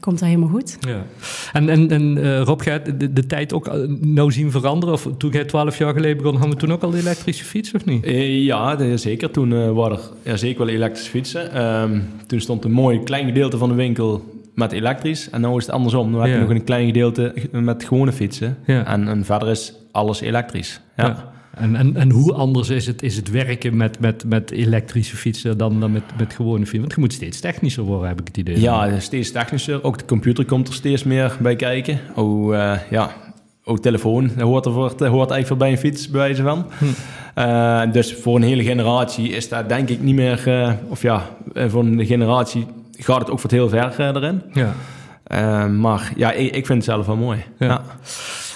komt 0.00 0.18
dat 0.18 0.28
helemaal 0.28 0.48
goed. 0.48 0.78
Ja. 0.80 1.04
En, 1.52 1.68
en, 1.68 1.90
en 1.90 2.38
Rob, 2.44 2.60
ga 2.60 2.72
je 2.72 2.96
de, 2.96 3.12
de, 3.12 3.26
tijd 3.26 3.52
ook 3.52 3.70
nou 4.00 4.32
zien 4.32 4.50
veranderen? 4.50 4.94
Of 4.94 5.08
toen 5.18 5.30
jij 5.30 5.44
twaalf 5.44 5.78
jaar 5.78 5.94
geleden 5.94 6.16
begon, 6.16 6.32
hadden 6.32 6.50
we 6.50 6.56
toen 6.56 6.72
ook 6.72 6.82
al 6.82 6.90
de 6.90 6.98
elektrische 6.98 7.44
fiets, 7.44 7.74
of 7.74 7.84
niet? 7.84 8.06
ja, 8.44 8.96
zeker. 8.96 9.30
Toen 9.30 9.74
waren 9.74 9.96
er 9.96 10.02
ja, 10.22 10.36
zeker 10.36 10.64
wel 10.64 10.74
elektrische 10.74 11.10
fietsen. 11.10 11.64
Um, 11.82 12.08
toen 12.26 12.40
stond 12.40 12.64
een 12.64 12.72
mooi 12.72 13.02
klein 13.02 13.26
gedeelte 13.26 13.58
van 13.58 13.68
de 13.68 13.74
winkel 13.74 14.24
met 14.54 14.72
elektrisch. 14.72 15.30
En 15.30 15.40
nu 15.40 15.56
is 15.56 15.66
het 15.66 15.74
andersom. 15.74 16.10
Nu 16.10 16.18
heb 16.18 16.26
je 16.26 16.38
nog 16.38 16.48
een 16.48 16.64
klein 16.64 16.86
gedeelte 16.86 17.34
met 17.52 17.84
gewone 17.84 18.12
fietsen. 18.12 18.58
Ja. 18.66 18.86
En, 18.86 19.08
en 19.08 19.24
verder 19.24 19.48
is 19.48 19.74
alles 19.92 20.20
elektrisch. 20.20 20.80
Ja. 20.96 21.06
ja. 21.06 21.32
En, 21.60 21.76
en, 21.76 21.96
en 21.96 22.10
hoe 22.10 22.32
anders 22.32 22.68
is 22.68 22.86
het, 22.86 23.02
is 23.02 23.16
het 23.16 23.30
werken 23.30 23.76
met, 23.76 24.00
met, 24.00 24.24
met 24.24 24.50
elektrische 24.50 25.16
fietsen 25.16 25.58
dan, 25.58 25.80
dan 25.80 25.92
met, 25.92 26.02
met 26.18 26.34
gewone 26.34 26.58
fietsen? 26.58 26.80
Want 26.80 26.94
je 26.94 27.00
moet 27.00 27.12
steeds 27.12 27.40
technischer 27.40 27.82
worden, 27.82 28.08
heb 28.08 28.20
ik 28.20 28.26
het 28.26 28.36
idee. 28.36 28.60
Ja, 28.60 29.00
steeds 29.00 29.30
technischer. 29.30 29.82
Ook 29.82 29.98
de 29.98 30.04
computer 30.04 30.44
komt 30.44 30.68
er 30.68 30.74
steeds 30.74 31.04
meer 31.04 31.36
bij 31.40 31.56
kijken. 31.56 32.00
Oh, 32.14 32.54
uh, 32.54 32.76
ja, 32.90 33.10
ook 33.64 33.78
telefoon, 33.78 34.30
dat 34.36 34.46
hoort, 34.46 34.66
er 34.66 34.72
voor, 34.72 34.82
hoort 34.82 35.02
eigenlijk 35.02 35.46
voor 35.46 35.56
bij 35.56 35.70
een 35.70 35.78
fiets, 35.78 36.10
bij 36.10 36.20
wijze 36.20 36.42
van. 36.42 36.66
Hm. 36.78 36.84
Uh, 37.38 37.92
dus 37.92 38.14
voor 38.14 38.36
een 38.36 38.42
hele 38.42 38.64
generatie 38.64 39.28
is 39.28 39.48
dat 39.48 39.68
denk 39.68 39.88
ik 39.88 40.02
niet 40.02 40.14
meer... 40.14 40.48
Uh, 40.48 40.72
of 40.88 41.02
ja, 41.02 41.22
voor 41.54 41.84
een 41.84 42.06
generatie 42.06 42.66
gaat 42.98 43.18
het 43.18 43.30
ook 43.30 43.40
voor 43.40 43.50
het 43.50 43.58
heel 43.58 43.68
ver 43.68 44.16
erin. 44.16 44.42
Ja. 44.52 44.74
Maar 45.66 46.12
ja, 46.16 46.32
ik, 46.32 46.54
ik, 46.54 46.66
vind 46.66 46.78
het 46.78 46.84
zelf 46.84 47.06
wel 47.06 47.16
mooi. 47.16 47.44
Ja. 47.58 47.82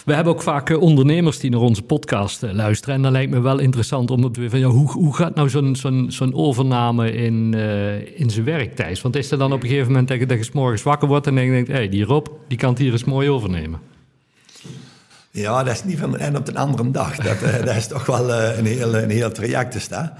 We 0.04 0.14
hebben 0.14 0.32
ook 0.32 0.42
vaak 0.42 0.70
uh, 0.70 0.80
ondernemers 0.80 1.38
die 1.38 1.50
naar 1.50 1.60
onze 1.60 1.82
podcast 1.82 2.42
uh, 2.42 2.52
luisteren. 2.52 2.94
En 2.94 3.02
dan 3.02 3.12
lijkt 3.12 3.30
me 3.30 3.40
wel 3.40 3.58
interessant 3.58 4.10
om 4.10 4.32
te 4.32 4.40
weten, 4.40 4.58
ja, 4.58 4.66
hoe, 4.66 4.90
hoe 4.90 5.14
gaat 5.14 5.34
nou 5.34 5.48
zo'n 5.48 5.76
zo'n 5.76 6.06
zo'n 6.08 6.34
overname 6.34 7.12
in, 7.12 7.54
in 8.14 8.30
zijn 8.30 8.44
werktijd? 8.44 9.00
Want 9.00 9.16
is 9.16 9.30
er 9.30 9.38
dan 9.38 9.52
op 9.52 9.62
een 9.62 9.68
gegeven 9.68 9.88
moment 9.88 10.08
dat 10.08 10.18
je, 10.18 10.26
dat 10.26 10.46
je 10.46 10.50
morgens 10.52 10.82
wakker 10.82 11.08
wordt 11.08 11.26
en 11.26 11.34
denkt, 11.34 11.68
hé, 11.68 11.74
hey, 11.74 11.88
die 11.88 12.04
Rob, 12.04 12.26
die 12.48 12.58
kan 12.58 12.68
het 12.68 12.78
hier 12.78 12.92
eens 12.92 13.04
mooi 13.04 13.30
overnemen? 13.30 13.80
Ja, 15.30 15.62
dat 15.62 15.74
is 15.74 15.84
niet 15.84 15.98
van 15.98 16.10
de 16.10 16.20
een 16.20 16.36
op 16.36 16.46
de 16.46 16.54
andere 16.54 16.90
dag. 16.90 17.16
Dat, 17.16 17.40
dat 17.66 17.76
is 17.76 17.86
toch 17.86 18.06
wel 18.06 18.32
een, 18.32 18.66
heel, 18.66 18.94
een 18.94 19.10
heel 19.10 19.32
traject. 19.32 19.74
Is 19.74 19.88
dat. 19.88 20.10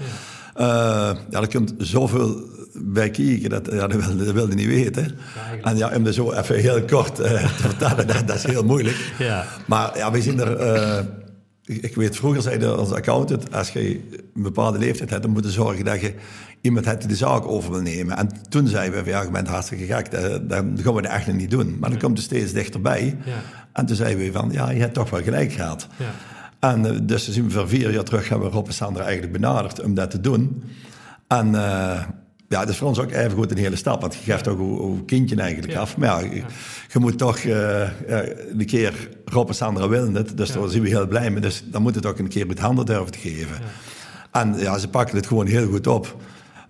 Ja. 0.55 1.17
ja, 1.29 1.41
je 1.41 1.47
kunt 1.47 1.73
zoveel 1.77 2.53
bij 2.77 3.09
kijken, 3.09 3.49
dat, 3.49 3.69
ja, 3.71 3.87
dat, 3.87 4.05
wilde, 4.05 4.25
dat 4.25 4.33
wilde 4.33 4.55
niet 4.55 4.67
weten. 4.67 5.17
en 5.61 5.77
ja, 5.77 5.95
om 5.95 6.03
dat 6.03 6.13
zo 6.13 6.31
even 6.31 6.55
heel 6.55 6.83
kort 6.83 7.19
uh, 7.19 7.25
te 7.25 7.47
vertellen, 7.47 8.07
dat, 8.07 8.27
dat, 8.27 8.35
is 8.35 8.43
heel 8.43 8.63
moeilijk. 8.63 9.13
Ja. 9.19 9.45
Maar 9.67 9.97
ja, 9.97 10.11
we 10.11 10.21
zien 10.21 10.39
er... 10.39 10.75
Uh, 10.75 10.99
ik 11.67 11.95
weet, 11.95 12.15
vroeger 12.15 12.41
zei 12.41 12.67
onze 12.67 12.95
accountant, 12.95 13.53
als 13.53 13.69
je 13.69 14.01
een 14.35 14.41
bepaalde 14.41 14.77
leeftijd 14.77 15.09
hebt, 15.09 15.21
dan 15.21 15.31
moet 15.31 15.45
je 15.45 15.51
zorgen 15.51 15.85
dat 15.85 16.01
je 16.01 16.13
iemand 16.61 16.85
hebt 16.85 16.99
die 16.99 17.09
de 17.09 17.15
zaak 17.15 17.47
over 17.47 17.71
wil 17.71 17.81
nemen. 17.81 18.17
En 18.17 18.29
toen 18.49 18.67
zeiden 18.67 19.03
we, 19.03 19.09
ja, 19.09 19.21
je 19.21 19.31
bent 19.31 19.47
hartstikke 19.47 19.85
gek, 19.85 20.11
dat, 20.11 20.49
dat 20.49 20.63
gaan 20.75 20.93
we 20.93 21.01
dat 21.01 21.11
echt 21.11 21.33
niet 21.33 21.51
doen. 21.51 21.77
Maar 21.79 21.89
dan 21.89 21.99
komt 21.99 22.17
het 22.17 22.25
steeds 22.25 22.53
dichterbij. 22.53 23.17
Ja. 23.25 23.33
En 23.73 23.85
toen 23.85 23.95
zeiden 23.95 24.25
we 24.25 24.31
van, 24.31 24.49
ja, 24.51 24.69
je 24.69 24.79
hebt 24.79 24.93
toch 24.93 25.09
wel 25.09 25.21
gelijk 25.21 25.51
gehad. 25.51 25.87
Ja. 25.97 26.11
En 26.59 26.85
uh, 26.85 26.99
dus 27.03 27.29
zien 27.29 27.43
we 27.43 27.51
voor 27.51 27.67
vier 27.67 27.91
jaar 27.91 28.03
terug 28.03 28.29
hebben 28.29 28.47
we 28.47 28.53
Rob 28.53 28.67
en 28.67 28.73
Sandra 28.73 29.03
eigenlijk 29.03 29.33
benaderd 29.33 29.83
om 29.83 29.93
dat 29.93 30.11
te 30.11 30.19
doen. 30.19 30.63
En 31.27 31.55
ja, 32.49 32.59
dat 32.59 32.69
is 32.69 32.77
voor 32.77 32.87
ons 32.87 32.99
ook 32.99 33.11
even 33.11 33.31
goed 33.31 33.51
een 33.51 33.57
hele 33.57 33.75
stap. 33.75 34.01
Want 34.01 34.15
je 34.15 34.31
geeft 34.31 34.47
ook 34.47 34.59
een 34.59 35.05
kindje 35.05 35.35
eigenlijk 35.35 35.75
af. 35.75 35.97
Maar 35.97 36.25
ja, 36.25 36.43
je, 36.91 36.99
moet 36.99 37.17
toch 37.17 37.43
uh, 37.43 37.89
een 38.57 38.65
keer... 38.65 39.09
Rob 39.25 39.47
en 39.47 39.55
Sandra 39.55 39.87
willen 39.87 40.15
het, 40.15 40.37
dus 40.37 40.51
daar 40.51 40.69
zijn 40.69 40.83
we 40.83 40.89
heel 40.89 41.07
blij 41.07 41.31
mee. 41.31 41.41
Dus 41.41 41.63
dan 41.65 41.81
moet 41.81 41.95
het 41.95 42.05
ook 42.05 42.19
een 42.19 42.27
keer 42.27 42.47
met 42.47 42.59
handen 42.59 42.85
durven 42.85 43.11
te 43.11 43.19
geven. 43.19 43.57
En 44.31 44.55
ja, 44.57 44.77
ze 44.77 44.87
pakken 44.87 45.15
het 45.15 45.27
gewoon 45.27 45.47
heel 45.47 45.67
goed 45.67 45.87
op. 45.87 46.15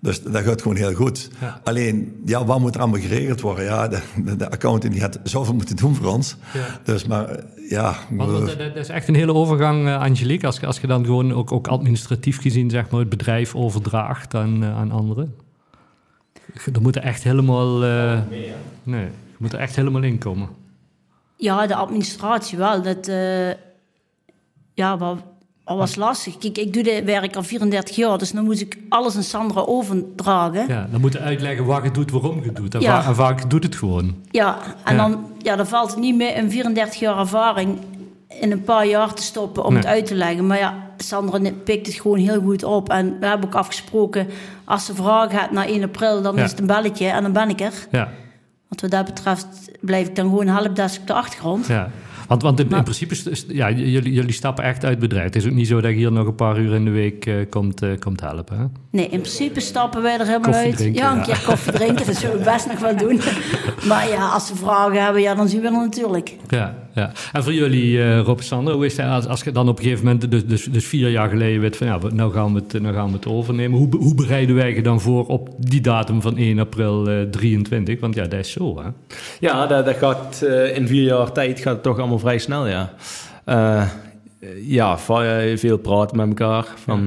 Dus 0.00 0.22
dat 0.22 0.42
gaat 0.42 0.62
gewoon 0.62 0.76
heel 0.76 0.94
goed. 0.94 1.30
Alleen, 1.64 2.22
ja, 2.24 2.44
wat 2.44 2.60
moet 2.60 2.74
er 2.74 2.80
allemaal 2.80 3.00
geregeld 3.00 3.40
worden? 3.40 3.64
Ja, 3.64 3.88
de, 3.88 4.00
de, 4.36 4.50
accountant 4.50 4.92
die 4.92 5.02
had 5.02 5.18
zoveel 5.24 5.54
moeten 5.54 5.76
doen 5.76 5.94
voor 5.94 6.06
ons. 6.06 6.36
Dus, 6.84 7.06
maar 7.06 7.40
ja... 7.68 7.96
Want, 8.10 8.58
dat, 8.58 8.76
is 8.76 8.88
echt 8.88 9.08
een 9.08 9.14
hele 9.14 9.32
overgang, 9.32 9.86
uh, 9.86 10.00
Angelique. 10.00 10.46
Als, 10.46 10.62
als 10.62 10.80
je 10.80 10.86
dan 10.86 11.04
gewoon 11.04 11.32
ook, 11.32 11.52
ook 11.52 11.68
administratief 11.68 12.40
gezien 12.40 12.70
zeg 12.70 12.90
maar, 12.90 13.00
het 13.00 13.08
bedrijf 13.08 13.54
overdraagt 13.54 14.34
aan, 14.34 14.64
aan 14.64 14.90
anderen. 14.90 15.34
Er 16.74 16.82
moet 16.82 16.96
er 16.96 17.02
echt 17.02 17.22
helemaal... 17.22 17.84
Uh, 17.84 18.18
nee, 18.82 19.04
je 19.04 19.36
moet 19.38 19.52
er 19.52 19.58
echt 19.58 19.76
helemaal 19.76 20.02
in 20.02 20.18
komen. 20.18 20.48
Ja, 21.36 21.66
de 21.66 21.74
administratie 21.74 22.58
wel. 22.58 22.82
Dat, 22.82 23.08
uh, 23.08 23.50
ja, 24.74 25.16
was 25.64 25.96
lastig. 25.96 26.38
Kijk, 26.38 26.58
ik 26.58 26.72
doe 26.72 26.82
dit 26.82 27.04
werk 27.04 27.36
al 27.36 27.42
34 27.42 27.96
jaar, 27.96 28.18
dus 28.18 28.30
dan 28.30 28.44
moet 28.44 28.60
ik 28.60 28.78
alles 28.88 29.16
aan 29.16 29.22
Sandra 29.22 29.60
overdragen. 29.60 30.68
Ja, 30.68 30.88
dan 30.90 31.00
moet 31.00 31.12
je 31.12 31.18
uitleggen 31.18 31.64
wat 31.64 31.82
je 31.82 31.90
doet, 31.90 32.10
waarom 32.10 32.44
je 32.44 32.52
doet. 32.52 32.74
En, 32.74 32.80
ja. 32.80 33.14
vaak 33.14 33.50
doet 33.50 33.62
het 33.62 33.76
gewoon. 33.76 34.14
Ja, 34.30 34.58
en 34.84 34.96
Dan, 34.96 35.30
ja, 35.38 35.56
dan 35.56 35.66
valt 35.66 35.90
het 35.90 35.98
niet 35.98 36.16
meer 36.16 36.36
in 36.36 36.50
34 36.50 37.00
jaar 37.00 37.18
ervaring 37.18 37.78
in 38.40 38.52
een 38.52 38.62
paar 38.62 38.86
jaar 38.86 39.14
te 39.14 39.22
stoppen 39.22 39.64
om 39.64 39.76
het 39.76 39.86
uit 39.86 40.06
te 40.06 40.14
leggen. 40.14 40.46
Maar 40.46 40.58
ja, 40.58 40.74
Sandra 40.96 41.50
pikt 41.64 41.86
het 41.86 41.96
gewoon 41.96 42.18
heel 42.18 42.40
goed 42.40 42.64
op. 42.64 42.88
En 42.88 43.16
we 43.20 43.26
hebben 43.26 43.48
ook 43.48 43.54
afgesproken, 43.54 44.26
als 44.64 44.84
ze 44.84 44.94
vragen 44.94 45.38
gaat 45.38 45.50
naar 45.50 45.66
1 45.66 45.82
april, 45.82 46.22
dan 46.22 46.38
is 46.38 46.50
het 46.50 46.60
een 46.60 46.66
belletje 46.66 47.06
en 47.06 47.22
dan 47.22 47.32
ben 47.32 47.48
ik 47.48 47.60
er. 47.60 47.72
Ja. 47.90 48.08
Want 48.68 48.80
wat 48.80 48.90
dat 48.90 49.04
betreft 49.04 49.70
blijf 49.80 50.06
ik 50.08 50.16
dan 50.16 50.24
gewoon 50.24 50.46
helpdesk 50.46 51.00
op 51.00 51.06
de 51.06 51.12
achtergrond. 51.12 51.66
Ja. 51.66 51.90
Want, 52.28 52.42
want 52.42 52.60
in, 52.60 52.68
principe, 52.68 53.14
ja, 53.48 53.70
jullie, 53.70 54.12
jullie 54.12 54.32
stappen 54.32 54.64
echt 54.64 54.84
uit 54.84 54.98
bedrijf. 54.98 55.24
Het 55.24 55.36
is 55.36 55.46
ook 55.46 55.52
niet 55.52 55.66
zo 55.66 55.80
dat 55.80 55.90
je 55.90 55.96
hier 55.96 56.12
nog 56.12 56.26
een 56.26 56.34
paar 56.34 56.58
uur 56.58 56.74
in 56.74 56.84
de 56.84 56.90
week 56.90 57.26
uh, 57.26 57.34
komt, 57.50 57.82
uh, 57.82 57.98
komt 57.98 58.20
helpen. 58.20 58.58
Hè? 58.58 58.64
Nee, 58.90 59.08
in 59.08 59.20
principe 59.20 59.60
stappen 59.60 60.02
wij 60.02 60.18
er 60.18 60.26
helemaal 60.26 60.52
uit. 60.52 60.88
ja, 60.92 61.16
een 61.16 61.22
keer 61.22 61.42
koffie 61.46 61.72
drinken, 61.72 62.06
dat 62.06 62.16
zullen 62.16 62.38
we 62.38 62.44
best 62.44 62.66
nog 62.66 62.78
wel 62.78 62.96
doen. 62.96 63.20
maar 63.88 64.08
ja, 64.08 64.28
als 64.28 64.46
ze 64.46 64.56
vragen 64.56 65.04
hebben, 65.04 65.22
ja, 65.22 65.34
dan 65.34 65.48
zien 65.48 65.60
we 65.60 65.66
er 65.66 65.72
natuurlijk. 65.72 66.36
Ja, 66.48 66.85
ja. 66.96 67.12
En 67.32 67.42
voor 67.42 67.52
jullie, 67.52 67.92
uh, 67.92 68.20
Rob 68.20 68.40
Sander, 68.40 68.74
hoe 68.74 68.84
is 68.84 68.96
het 68.96 69.06
als, 69.06 69.26
als 69.26 69.42
je 69.42 69.52
dan 69.52 69.68
op 69.68 69.78
een 69.78 69.84
gegeven 69.84 70.04
moment, 70.04 70.30
dus, 70.30 70.46
dus, 70.46 70.64
dus 70.64 70.86
vier 70.86 71.10
jaar 71.10 71.28
geleden 71.28 71.60
weet 71.60 71.76
van 71.76 71.86
ja, 71.86 71.98
nou 72.12 72.32
gaan 72.32 72.54
we 72.54 72.60
het, 72.60 72.82
nou 72.82 72.94
gaan 72.94 73.06
we 73.06 73.12
het 73.12 73.26
overnemen. 73.26 73.78
Hoe, 73.78 73.96
hoe 73.96 74.14
bereiden 74.14 74.54
wij 74.54 74.74
je 74.74 74.82
dan 74.82 75.00
voor 75.00 75.26
op 75.26 75.48
die 75.58 75.80
datum 75.80 76.22
van 76.22 76.36
1 76.36 76.58
april 76.58 77.08
uh, 77.08 77.22
23? 77.22 78.00
Want 78.00 78.14
ja, 78.14 78.22
dat 78.22 78.38
is 78.38 78.52
zo, 78.52 78.82
hè? 78.82 78.88
Ja, 79.40 79.66
dat, 79.66 79.84
dat 79.84 79.96
gaat 79.96 80.42
in 80.74 80.86
vier 80.86 81.02
jaar 81.02 81.32
tijd 81.32 81.60
gaat 81.60 81.74
het 81.74 81.82
toch 81.82 81.98
allemaal 81.98 82.18
vrij 82.18 82.38
snel, 82.38 82.66
ja. 82.66 82.94
Ja, 84.60 84.98
veel 85.56 85.78
praten 85.78 86.16
met 86.16 86.28
elkaar. 86.28 86.66
Van, 86.76 87.04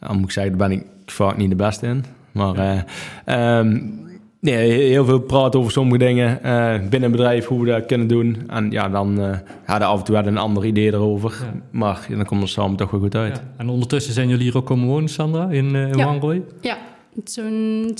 dan 0.00 0.16
moet 0.16 0.24
ik 0.24 0.30
zeggen, 0.30 0.58
daar 0.58 0.68
ben 0.68 0.78
ik 0.78 0.84
vaak 1.06 1.36
niet 1.36 1.50
de 1.50 1.56
beste 1.56 1.86
in. 1.86 2.04
Maar 2.32 2.84
ja. 3.26 3.58
um, 3.58 4.04
nee, 4.44 4.70
heel 4.70 5.04
veel 5.04 5.20
praten 5.20 5.60
over 5.60 5.72
sommige 5.72 5.98
dingen 5.98 6.38
uh, 6.44 6.74
binnen 6.78 7.02
een 7.02 7.10
bedrijf, 7.10 7.46
hoe 7.46 7.60
we 7.60 7.66
dat 7.66 7.86
kunnen 7.86 8.06
doen. 8.06 8.42
En 8.46 8.70
ja, 8.70 8.88
dan 8.88 9.20
uh, 9.20 9.36
hadden 9.64 9.88
af 9.88 9.98
en 9.98 10.04
toe 10.04 10.16
een 10.16 10.38
ander 10.38 10.64
idee 10.64 10.92
erover. 10.92 11.30
Ja. 11.40 11.60
Maar 11.70 12.06
dan 12.08 12.24
komt 12.24 12.40
het 12.40 12.50
samen 12.50 12.76
toch 12.76 12.90
wel 12.90 13.00
goed 13.00 13.14
uit. 13.14 13.36
Ja. 13.36 13.42
En 13.56 13.68
ondertussen 13.68 14.12
zijn 14.12 14.28
jullie 14.28 14.44
hier 14.44 14.56
ook 14.56 14.66
komen 14.66 14.88
wonen, 14.88 15.08
Sandra, 15.08 15.48
in, 15.50 15.74
uh, 15.74 15.90
in 15.90 15.98
ja. 15.98 16.40
Ja, 16.60 16.78
zo'n 17.24 17.96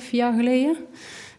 2,5 0.00 0.10
jaar 0.10 0.34
geleden 0.34 0.76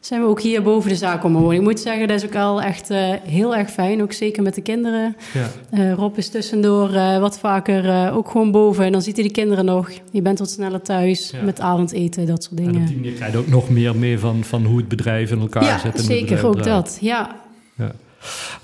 zijn 0.05 0.21
we 0.21 0.27
ook 0.27 0.41
hier 0.41 0.61
boven 0.61 0.89
de 0.89 0.95
zaak 0.95 1.21
wonen. 1.21 1.51
Ik 1.51 1.61
moet 1.61 1.79
zeggen, 1.79 2.07
dat 2.07 2.17
is 2.17 2.25
ook 2.25 2.35
al 2.35 2.61
echt 2.61 2.91
uh, 2.91 3.13
heel 3.23 3.55
erg 3.55 3.69
fijn. 3.69 4.01
Ook 4.01 4.13
zeker 4.13 4.43
met 4.43 4.55
de 4.55 4.61
kinderen. 4.61 5.15
Ja. 5.33 5.49
Uh, 5.79 5.93
Rob 5.93 6.17
is 6.17 6.29
tussendoor 6.29 6.89
uh, 6.93 7.19
wat 7.19 7.39
vaker 7.39 8.11
ook 8.13 8.29
gewoon 8.29 8.51
boven. 8.51 8.85
En 8.85 8.91
dan 8.91 9.01
ziet 9.01 9.15
hij 9.15 9.25
de 9.25 9.31
kinderen 9.31 9.65
nog. 9.65 9.91
Je 10.11 10.21
bent 10.21 10.39
wat 10.39 10.49
sneller 10.49 10.81
thuis 10.81 11.29
ja. 11.29 11.41
met 11.41 11.59
avondeten, 11.59 12.25
dat 12.25 12.43
soort 12.43 12.57
dingen. 12.57 12.75
En 12.75 12.81
op 12.81 12.87
die 12.87 12.95
manier 12.95 13.13
krijg 13.13 13.31
je 13.31 13.37
ook 13.37 13.47
nog 13.47 13.69
meer 13.69 13.95
mee 13.95 14.19
van, 14.19 14.43
van 14.43 14.65
hoe 14.65 14.77
het 14.77 14.87
bedrijf 14.87 15.31
in 15.31 15.39
elkaar 15.39 15.63
ja, 15.63 15.79
zit. 15.79 15.97
Ja, 15.97 16.03
zeker 16.03 16.45
ook 16.45 16.63
dat. 16.63 16.97
Ja. 17.01 17.35
ja. 17.75 17.91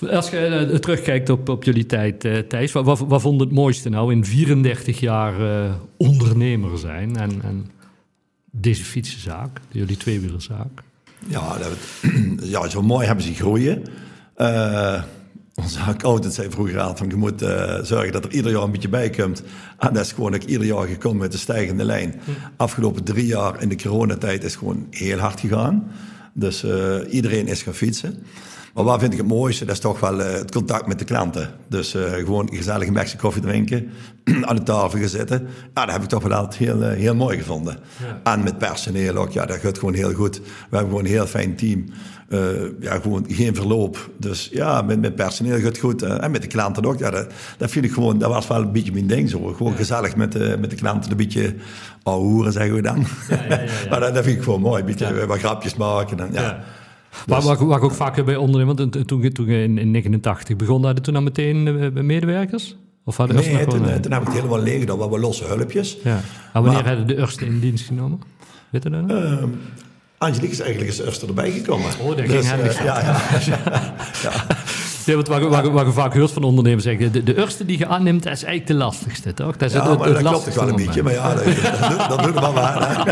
Als 0.10 0.30
je 0.30 0.78
terugkijkt 0.80 1.30
op, 1.30 1.50
op 1.50 1.64
jullie 1.64 1.86
tijd, 1.86 2.20
Thijs, 2.50 2.72
wat, 2.72 2.86
wat, 2.86 3.00
wat, 3.00 3.22
vond 3.22 3.40
het 3.40 3.52
mooiste 3.52 3.90
nou 3.90 4.12
in 4.12 4.26
34 4.26 5.00
jaar 5.00 5.34
ondernemer 5.98 6.78
zijn 6.78 7.16
en, 7.16 7.42
en 7.44 7.72
deze 8.52 8.84
fietsenzaak, 8.84 9.60
jullie 9.72 9.98
tweewielerzaak? 9.98 10.84
Ja, 11.28 11.58
dat, 11.58 11.72
ja, 12.50 12.70
zo 12.70 12.82
mooi 12.82 13.06
hebben 13.06 13.26
ze 13.26 13.34
groeien. 13.34 13.84
Uh, 14.38 15.04
onze 15.56 15.80
accountant 15.80 16.34
zei 16.34 16.50
vroeger 16.50 16.80
altijd 16.80 16.98
van 16.98 17.10
je 17.10 17.16
moet 17.16 17.42
uh, 17.42 17.78
zorgen 17.82 18.12
dat 18.12 18.26
er 18.26 18.32
ieder 18.32 18.52
jaar 18.52 18.64
een 18.64 18.72
beetje 18.72 18.90
bij 18.90 19.10
komt. 19.10 19.44
En 19.78 19.94
dat 19.94 20.06
is 20.06 20.12
gewoon 20.12 20.36
ook 20.36 20.44
ieder 20.44 20.68
jaar 20.68 20.88
gekomen 20.88 21.20
met 21.20 21.32
de 21.32 21.38
stijgende 21.38 21.84
lijn. 21.84 22.22
Hm. 22.24 22.32
Afgelopen 22.58 23.04
drie 23.04 23.26
jaar 23.26 23.62
in 23.62 23.70
de 23.70 23.76
coronatijd 23.78 24.44
is 24.44 24.56
gewoon 24.56 24.88
heel 24.90 25.18
hard 25.18 25.40
gegaan. 25.40 25.92
Dus 26.34 26.64
uh, 26.64 26.96
iedereen 27.10 27.48
is 27.48 27.62
gaan 27.62 27.74
fietsen. 27.74 28.24
Maar 28.74 28.84
waar 28.84 29.00
vind 29.00 29.12
ik 29.12 29.18
het 29.18 29.28
mooiste? 29.28 29.66
Dat 29.66 29.76
is 29.76 29.82
toch 29.82 30.00
wel 30.00 30.20
uh, 30.20 30.32
het 30.32 30.52
contact 30.52 30.88
met 30.88 31.00
de 31.00 31.06
klanten. 31.06 31.50
Dus 31.68 31.96
uh, 31.96 32.12
gewoon 32.12 32.50
gezellig 32.54 32.88
een 32.88 32.94
bekje 32.94 33.18
koffie 33.18 33.42
drinken, 33.42 33.90
aan 34.48 34.56
de 34.56 34.64
tafel 34.64 35.00
gaan 35.00 35.08
zitten. 35.08 35.48
Ja, 35.74 35.86
dat 35.86 35.94
heb 35.94 36.04
ik 36.04 36.10
toch 36.10 36.24
wel 36.24 36.34
altijd 36.34 36.56
heel, 36.56 36.82
uh, 36.82 36.90
heel 36.90 37.16
mooi 37.16 37.38
gevonden. 37.38 37.78
Ja. 38.00 38.32
En 38.32 38.44
met 38.44 38.58
personeel 38.58 39.16
ook, 39.16 39.32
ja, 39.32 39.46
dat 39.46 39.58
gaat 39.58 39.80
gewoon 39.80 39.94
heel 39.94 40.14
goed. 40.14 40.38
We 40.38 40.44
hebben 40.70 40.90
gewoon 40.90 41.06
een 41.06 41.12
heel 41.12 41.28
fijn 41.28 41.56
team. 41.56 41.86
ja, 42.80 43.00
gewoon 43.00 43.26
geen 43.28 43.56
verloop. 43.56 44.10
Dus 44.18 44.50
ja, 44.52 44.82
met, 44.82 45.02
met 45.02 45.16
personeel 45.16 45.56
gaat 45.56 45.64
het 45.64 45.78
goed. 45.78 46.02
en 46.02 46.32
met 46.32 46.42
de 46.42 46.48
klanten 46.48 46.86
ook. 46.86 47.00
Ja, 47.00 47.10
dat, 47.10 47.28
dat 47.58 47.72
vind 47.72 47.86
ik 47.86 47.92
gewoon, 47.92 48.18
dat 48.18 48.30
was 48.30 48.48
wel 48.48 48.62
een 48.62 48.72
beetje 48.72 48.92
mijn 48.92 49.08
ding 49.08 49.30
zo. 49.30 49.40
Gewoon 49.40 49.72
ja. 49.72 49.78
gezellig 49.78 50.16
met, 50.16 50.32
de 50.32 50.58
met 50.60 50.70
de 50.70 50.76
klanten 50.76 51.12
een 51.12 51.18
beetje 51.18 51.56
hoeren, 52.04 52.52
zeggen 52.52 52.76
we 52.76 52.82
dan. 52.82 53.06
Ja, 53.30 53.38
maar 53.90 54.00
dat, 54.00 54.14
dat, 54.16 54.24
vind 54.24 54.38
ik 54.38 54.44
gewoon 54.44 54.62
mooi. 54.62 54.80
Een 54.80 54.86
beetje 54.86 55.26
wat 55.26 55.40
grapjes 55.40 55.76
maken. 55.76 56.20
En, 56.20 56.30
ja. 56.32 56.64
Dus. 57.12 57.44
Waar, 57.44 57.66
waar, 57.66 57.78
ik 57.78 57.84
ook 57.84 57.92
vaak 57.92 58.26
bij 58.26 58.36
ondernemen, 58.36 58.76
want 58.76 59.08
toen, 59.08 59.32
toen 59.32 59.48
je 59.48 59.64
in, 59.64 59.78
in 59.78 59.92
89 59.92 60.56
begon, 60.56 60.84
hadden 60.84 61.04
toen 61.04 61.14
dan 61.14 61.24
meteen 61.24 61.68
uh, 61.68 62.04
medewerkers? 62.04 62.76
Of 63.04 63.18
hadden 63.18 63.36
nee, 63.36 63.46
toen, 63.46 63.72
gewoon, 63.72 63.90
uh, 63.90 63.96
toen 63.96 64.12
heb 64.12 64.22
ik 64.22 64.28
het 64.28 64.38
helemaal 64.38 64.60
leeg 64.60 64.80
gedaan, 64.80 65.10
we 65.10 65.20
losse 65.20 65.46
hulpjes. 65.46 65.98
Ja. 66.04 66.20
En 66.54 66.64
wanneer 66.64 66.88
hadden 66.88 67.08
de 67.08 67.18
eerste 67.18 67.46
in 67.46 67.60
dienst 67.60 67.86
genomen? 67.86 68.20
Weet 68.70 68.84
je 68.84 68.90
dat 68.90 69.08
nog? 69.08 69.18
Uh, 69.18 69.44
Angelique 70.18 70.52
is 70.52 70.60
eigenlijk 70.60 70.92
als 70.92 71.02
eerste 71.02 71.28
erbij 71.28 71.52
gekomen. 71.52 71.92
Oh, 72.02 72.08
dat 72.08 72.18
dus, 72.18 72.48
ging 72.48 72.64
uh, 72.64 72.74
ja, 72.74 73.02
ja, 73.02 73.22
ja, 74.24 74.46
ja. 75.06 75.16
Wat, 75.16 75.28
wat, 75.28 75.42
wat, 75.42 75.72
wat 75.72 75.86
je 75.86 75.92
vaak 75.92 76.14
hoort 76.14 76.32
van 76.32 76.44
ondernemers 76.44 76.84
zeggen, 76.84 77.12
de, 77.12 77.24
de 77.24 77.38
eerste 77.38 77.66
die 77.66 77.78
je 77.78 77.88
aanneemt, 77.88 78.26
is 78.26 78.44
eigenlijk 78.44 78.68
de 78.68 78.74
lastigste, 78.74 79.34
toch? 79.34 79.58
Dat 79.58 79.70
is 79.70 79.76
ja, 79.76 79.90
het, 79.90 80.00
maar 80.00 80.08
het, 80.08 80.20
dat 80.24 80.32
klopt 80.32 80.56
wel 80.56 80.68
een 80.68 80.76
beetje, 80.76 81.04
maar 81.04 81.14
ja, 81.14 81.36
dat, 81.36 81.46
dat, 81.46 82.10
dat 82.10 82.24
doet 82.24 82.34
het 82.34 82.40
wel 82.40 82.54
waar. 82.54 83.04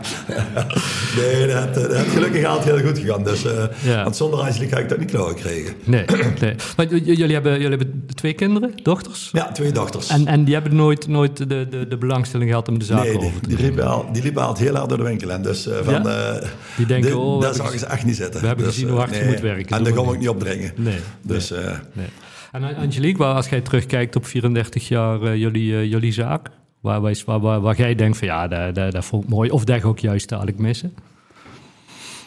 nee, 1.16 1.46
dat, 1.46 1.74
dat 1.74 2.06
gelukkig 2.12 2.44
altijd 2.44 2.76
heel 2.76 2.86
goed 2.86 2.98
gegaan. 2.98 3.24
Dus, 3.24 3.44
uh, 3.44 3.52
ja. 3.82 4.02
Want 4.02 4.16
zonder 4.16 4.40
eigenlijk 4.40 4.72
ga 4.72 4.78
ik 4.78 4.88
dat 4.88 4.98
niet 4.98 5.10
klaar 5.10 5.28
gekregen. 5.28 5.74
Nee, 5.84 6.04
nee. 6.40 6.54
Maar 6.76 6.86
jullie 6.86 7.32
hebben, 7.32 7.52
jullie 7.52 7.78
hebben 7.78 8.04
twee 8.14 8.32
kinderen, 8.32 8.72
dochters? 8.82 9.28
Ja, 9.32 9.52
twee 9.52 9.72
dochters. 9.72 10.08
En, 10.08 10.26
en 10.26 10.44
die 10.44 10.54
hebben 10.54 10.76
nooit, 10.76 11.08
nooit 11.08 11.36
de, 11.36 11.68
de, 11.68 11.86
de 11.88 11.96
belangstelling 11.96 12.50
gehad 12.50 12.68
om 12.68 12.78
de 12.78 12.84
zaak 12.84 13.06
over 13.06 13.40
te 13.40 13.48
die, 13.48 13.56
die 13.56 13.66
liepen, 13.66 13.86
al, 13.86 14.08
die 14.12 14.22
liepen 14.22 14.42
altijd 14.42 14.68
heel 14.68 14.76
hard 14.76 14.88
door 14.88 14.98
de 14.98 15.04
winkel. 15.04 15.30
En 15.30 15.42
dus 15.42 15.66
uh, 15.66 15.74
van, 15.82 15.92
ja? 15.92 16.34
uh, 16.34 16.48
die 16.76 16.86
denken, 16.86 17.18
oh, 17.18 17.40
daar 17.40 17.54
zagen 17.54 17.78
ze 17.78 17.86
echt 17.86 18.04
niet 18.04 18.16
zitten. 18.16 18.40
We 18.40 18.46
hebben 18.46 18.64
dus, 18.64 18.74
gezien 18.74 18.88
hoe 18.88 18.98
hard 18.98 19.10
nee, 19.10 19.20
je 19.20 19.26
moet 19.26 19.40
werken. 19.40 19.76
En 19.76 19.84
daar 19.84 19.92
kom 19.92 20.12
ik 20.12 20.18
niet 20.18 20.28
op 20.28 20.39
dringen. 20.40 20.72
Nee. 20.76 20.98
Dus, 21.22 21.50
nee. 21.50 21.60
nee. 21.92 22.08
En 22.52 22.76
Angelique, 22.76 23.24
als 23.24 23.48
jij 23.48 23.60
terugkijkt 23.60 24.16
op 24.16 24.26
34 24.26 24.88
jaar 24.88 25.22
uh, 25.22 25.36
jullie, 25.36 25.72
uh, 25.72 25.84
jullie 25.84 26.12
zaak, 26.12 26.48
waar, 26.80 27.00
waar, 27.00 27.40
waar, 27.40 27.60
waar, 27.60 27.76
jij 27.76 27.94
denkt 27.94 28.18
van 28.18 28.26
ja, 28.26 28.48
dat, 28.48 28.74
dat, 28.74 28.92
dat 28.92 29.04
vond 29.04 29.24
ik 29.24 29.28
mooi, 29.28 29.50
of 29.50 29.64
dat 29.64 29.84
ook 29.84 29.98
juist 29.98 30.28
dadelijk 30.28 30.58
missen? 30.58 30.94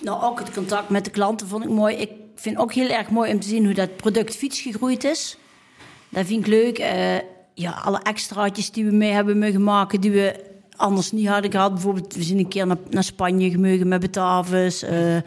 Nou, 0.01 0.23
ook 0.23 0.39
het 0.39 0.53
contact 0.53 0.89
met 0.89 1.05
de 1.05 1.11
klanten 1.11 1.47
vond 1.47 1.63
ik 1.63 1.69
mooi. 1.69 1.95
Ik 1.95 2.09
vind 2.35 2.57
ook 2.57 2.73
heel 2.73 2.89
erg 2.89 3.09
mooi 3.09 3.33
om 3.33 3.39
te 3.39 3.47
zien 3.47 3.65
hoe 3.65 3.73
dat 3.73 3.95
product 3.95 4.35
fiets 4.35 4.61
gegroeid 4.61 5.03
is. 5.03 5.37
Dat 6.09 6.25
vind 6.25 6.39
ik 6.39 6.47
leuk. 6.47 6.79
Uh, 6.79 7.15
ja, 7.53 7.71
alle 7.71 7.99
extraatjes 8.03 8.71
die 8.71 8.85
we 8.85 8.91
mee 8.91 9.11
hebben 9.11 9.37
mogen 9.37 9.63
maken, 9.63 10.01
die 10.01 10.11
we 10.11 10.51
anders 10.75 11.11
niet 11.11 11.27
hadden 11.27 11.51
gehad. 11.51 11.73
Bijvoorbeeld, 11.73 12.15
we 12.15 12.23
zijn 12.23 12.37
een 12.37 12.47
keer 12.47 12.67
naar, 12.67 12.77
naar 12.89 13.03
Spanje 13.03 13.49
gemogen 13.49 13.87
met 13.87 14.01
Batavus. 14.01 14.83
Uh, 14.83 15.17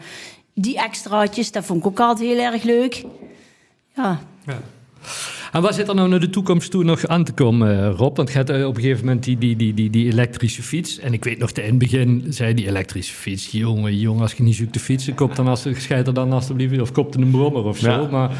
die 0.59 0.77
extraatjes, 0.79 1.51
dat 1.51 1.65
vond 1.65 1.79
ik 1.79 1.87
ook 1.87 1.99
altijd 1.99 2.29
heel 2.29 2.51
erg 2.53 2.63
leuk. 2.63 3.05
Ja. 3.95 4.19
ja. 4.45 4.59
En 5.51 5.61
waar 5.61 5.73
zit 5.73 5.87
er 5.87 5.95
nou 5.95 6.09
naar 6.09 6.19
de 6.19 6.29
toekomst 6.29 6.71
toe 6.71 6.83
nog 6.83 7.07
aan 7.07 7.23
te 7.23 7.31
komen, 7.31 7.83
eh, 7.83 7.95
Rob? 7.95 8.17
Want 8.17 8.31
je 8.31 8.37
hebt 8.37 8.49
op 8.49 8.75
een 8.75 8.81
gegeven 8.81 9.05
moment 9.05 9.23
die, 9.23 9.37
die, 9.37 9.55
die, 9.55 9.73
die, 9.73 9.89
die 9.89 10.11
elektrische 10.11 10.63
fiets. 10.63 10.99
En 10.99 11.13
ik 11.13 11.23
weet 11.23 11.37
nog, 11.37 11.51
in 11.51 11.63
het 11.63 11.77
begin 11.77 12.25
zei 12.29 12.53
die 12.53 12.67
elektrische 12.67 13.13
fiets... 13.13 13.51
jongen, 13.51 13.97
jongen, 13.97 14.21
als 14.21 14.33
je 14.33 14.43
niet 14.43 14.55
zoekt 14.55 14.73
te 14.73 14.79
fietsen... 14.79 15.15
koop 15.15 15.35
dan 15.35 15.47
als, 15.47 15.65
scheid 15.73 16.07
er 16.07 16.13
dan 16.13 16.31
alsjeblieft 16.31 16.81
of 16.81 16.91
koop 16.91 17.15
een 17.15 17.31
brommer 17.31 17.63
of 17.63 17.77
zo. 17.77 17.89
Ja. 17.89 18.07
Maar 18.11 18.31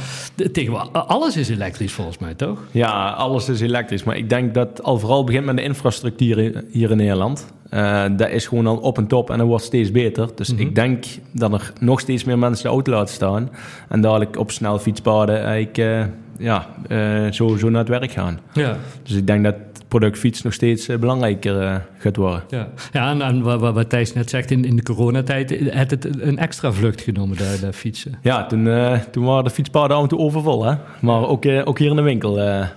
tegenwoordig, 0.52 1.08
alles 1.08 1.38
is 1.38 1.50
elektrisch 1.50 1.92
volgens 1.92 2.18
mij, 2.18 2.34
toch? 2.34 2.60
Ja, 2.72 3.10
alles 3.10 3.50
is 3.50 3.62
elektrisch. 3.62 4.04
Maar 4.04 4.18
ik 4.18 4.30
denk 4.30 4.54
dat 4.54 4.84
al 4.84 5.00
vooral 5.00 5.24
begint 5.24 5.46
met 5.46 5.56
de 5.56 5.64
infrastructuur 5.64 6.64
hier 6.72 6.92
in 6.92 6.98
Nederland. 6.98 7.48
Uh, 7.74 8.04
dat 8.12 8.30
is 8.30 8.48
gewoon 8.48 8.68
al 8.68 8.78
op 8.78 8.98
en 8.98 9.08
top 9.08 9.30
en 9.30 9.38
dat 9.38 9.48
wordt 9.48 9.64
steeds 9.64 9.92
beter. 9.92 10.30
Dus 10.36 10.52
mm 10.52 10.58
-hmm. 10.58 10.68
ik 10.68 10.76
denk 10.76 11.06
dat 11.32 11.54
er 11.54 11.72
nog 11.80 12.00
steeds 12.00 12.24
meer 12.24 12.40
mensen 12.40 12.64
de 12.64 12.70
auto 12.70 12.92
laten 12.92 13.14
staan. 13.14 13.50
En 13.90 14.02
dadelijk 14.02 14.38
op 14.38 14.52
snel 14.52 14.80
fietspaden 14.80 15.44
eigenlijk... 15.44 15.78
Uh, 15.78 16.04
ja, 16.40 16.68
uh, 16.90 17.32
zo, 17.32 17.58
zo 17.58 17.70
naar 17.70 17.80
het 17.80 17.90
werk 17.90 18.12
gaan. 18.12 18.40
Ja. 18.54 18.78
Dus 19.04 19.16
ik 19.16 19.28
denk 19.28 19.44
dat 19.44 19.56
product 19.88 20.18
fiets 20.18 20.42
nog 20.42 20.54
steeds 20.54 20.86
belangrijker 21.00 21.86
gaat 21.98 22.16
worden. 22.16 22.44
Ja, 22.50 22.68
ja 22.92 23.10
en, 23.10 23.22
en 23.22 23.42
wat, 23.42 23.60
wat 23.60 23.90
Thijs 23.90 24.14
net 24.14 24.30
zegt, 24.30 24.52
in, 24.52 24.66
in 24.66 24.76
de 24.76 24.84
coronatijd 24.84 25.50
heeft 25.50 25.92
het 25.92 26.22
een 26.22 26.38
extra 26.38 26.72
vlucht 26.72 27.02
genomen, 27.02 27.38
de, 27.38 27.58
de 27.62 27.74
fietsen. 27.74 28.20
Ja, 28.22 28.46
toen, 28.46 28.70
toen 29.12 29.26
waren 29.26 29.44
de 29.44 29.50
fietspaden 29.50 29.98
af 29.98 30.04
en 30.04 30.10
toe 30.10 30.20
overvol. 30.20 30.66
Hè? 30.66 30.76
Maar 31.00 31.28
ook, 31.28 31.46
ook 31.64 31.80
hier 31.80 31.90
in 31.90 31.96
de 31.96 32.02
winkel 32.02 32.42
ja, 32.42 32.72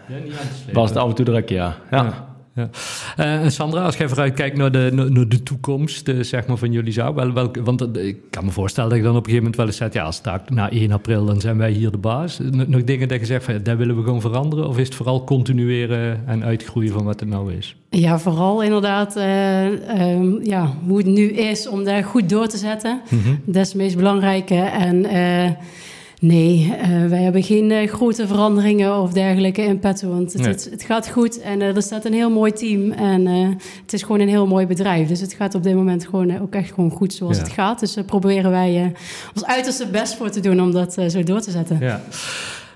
was 0.72 0.88
het 0.88 0.98
af 0.98 1.08
en 1.08 1.14
toe 1.14 1.24
druk, 1.24 1.48
ja. 1.48 1.76
ja. 1.90 2.02
ja. 2.02 2.29
Ja. 2.54 2.68
Uh, 3.42 3.48
Sandra, 3.48 3.84
als 3.84 3.96
jij 3.96 4.08
vooruit 4.08 4.34
kijkt 4.34 4.56
naar 4.56 4.72
de, 4.72 4.90
naar 4.92 5.28
de 5.28 5.42
toekomst 5.42 6.08
uh, 6.08 6.22
zeg 6.22 6.46
maar 6.46 6.56
van 6.56 6.72
jullie 6.72 6.92
zaak, 6.92 7.14
wel, 7.14 7.32
welke, 7.32 7.62
want 7.62 7.96
uh, 7.96 8.06
ik 8.06 8.16
kan 8.30 8.44
me 8.44 8.50
voorstellen 8.50 8.90
dat 8.90 8.98
je 8.98 9.04
dan 9.04 9.16
op 9.16 9.26
een 9.26 9.30
gegeven 9.30 9.42
moment 9.42 9.56
wel 9.56 9.66
eens 9.66 9.76
zegt, 9.76 9.92
ja, 9.92 10.04
als 10.04 10.20
na 10.48 10.70
1 10.70 10.92
april 10.92 11.24
dan 11.24 11.40
zijn 11.40 11.58
wij 11.58 11.70
hier 11.70 11.90
de 11.90 11.98
baas. 11.98 12.38
nog 12.66 12.84
dingen 12.84 13.08
dat 13.08 13.20
je 13.20 13.26
zegt, 13.26 13.44
van, 13.44 13.62
dat 13.62 13.76
willen 13.76 13.96
we 13.96 14.02
gewoon 14.02 14.20
veranderen? 14.20 14.68
Of 14.68 14.78
is 14.78 14.86
het 14.86 14.94
vooral 14.94 15.24
continueren 15.24 16.26
en 16.26 16.44
uitgroeien 16.44 16.92
van 16.92 17.04
wat 17.04 17.20
het 17.20 17.28
nou 17.28 17.52
is? 17.52 17.76
Ja, 17.90 18.18
vooral 18.18 18.62
inderdaad 18.62 19.16
um, 19.16 20.44
ja, 20.44 20.74
hoe 20.86 20.96
het 20.96 21.06
nu 21.06 21.30
is 21.30 21.68
om 21.68 21.84
daar 21.84 22.04
goed 22.04 22.28
door 22.28 22.46
te 22.46 22.56
zetten. 22.56 23.00
Mm 23.08 23.22
-hmm. 23.22 23.40
Dat 23.44 23.62
is 23.62 23.68
het 23.68 23.76
meest 23.76 23.96
belangrijke. 23.96 24.54
En 24.54 25.06
Nee, 26.22 26.74
uh, 26.82 27.06
wij 27.06 27.22
hebben 27.22 27.42
geen 27.42 27.70
uh, 27.70 27.88
grote 27.88 28.26
veranderingen 28.26 28.96
of 28.96 29.12
dergelijke 29.12 29.62
in 29.62 29.78
petto. 29.78 30.08
Want 30.08 30.32
het, 30.32 30.42
nee. 30.42 30.50
het, 30.50 30.68
het 30.70 30.82
gaat 30.82 31.08
goed 31.08 31.40
en 31.40 31.60
uh, 31.60 31.76
er 31.76 31.82
staat 31.82 32.04
een 32.04 32.12
heel 32.12 32.30
mooi 32.30 32.52
team. 32.52 32.92
En 32.92 33.26
het 33.82 33.92
is 33.92 34.02
gewoon 34.02 34.20
een 34.20 34.28
heel 34.28 34.46
mooi 34.46 34.66
bedrijf. 34.66 35.08
Dus 35.08 35.20
het 35.20 35.32
gaat 35.32 35.54
op 35.54 35.62
dit 35.62 35.74
moment 35.74 36.04
gewoon 36.04 36.40
ook 36.40 36.54
echt 36.54 36.72
gewoon 36.72 36.90
goed 36.90 37.12
zoals 37.12 37.36
ja. 37.36 37.42
het 37.42 37.52
gaat. 37.52 37.80
Dus 37.80 37.94
daar 37.94 38.04
proberen 38.04 38.50
wij 38.50 38.92
ons 39.34 39.44
uiterste 39.44 39.86
best 39.86 40.16
voor 40.16 40.30
te 40.30 40.40
doen 40.40 40.60
om 40.60 40.72
dat 40.72 40.92
zo 41.08 41.22
door 41.22 41.40
te 41.40 41.50
zetten. 41.50 41.78
Ja. 41.80 42.02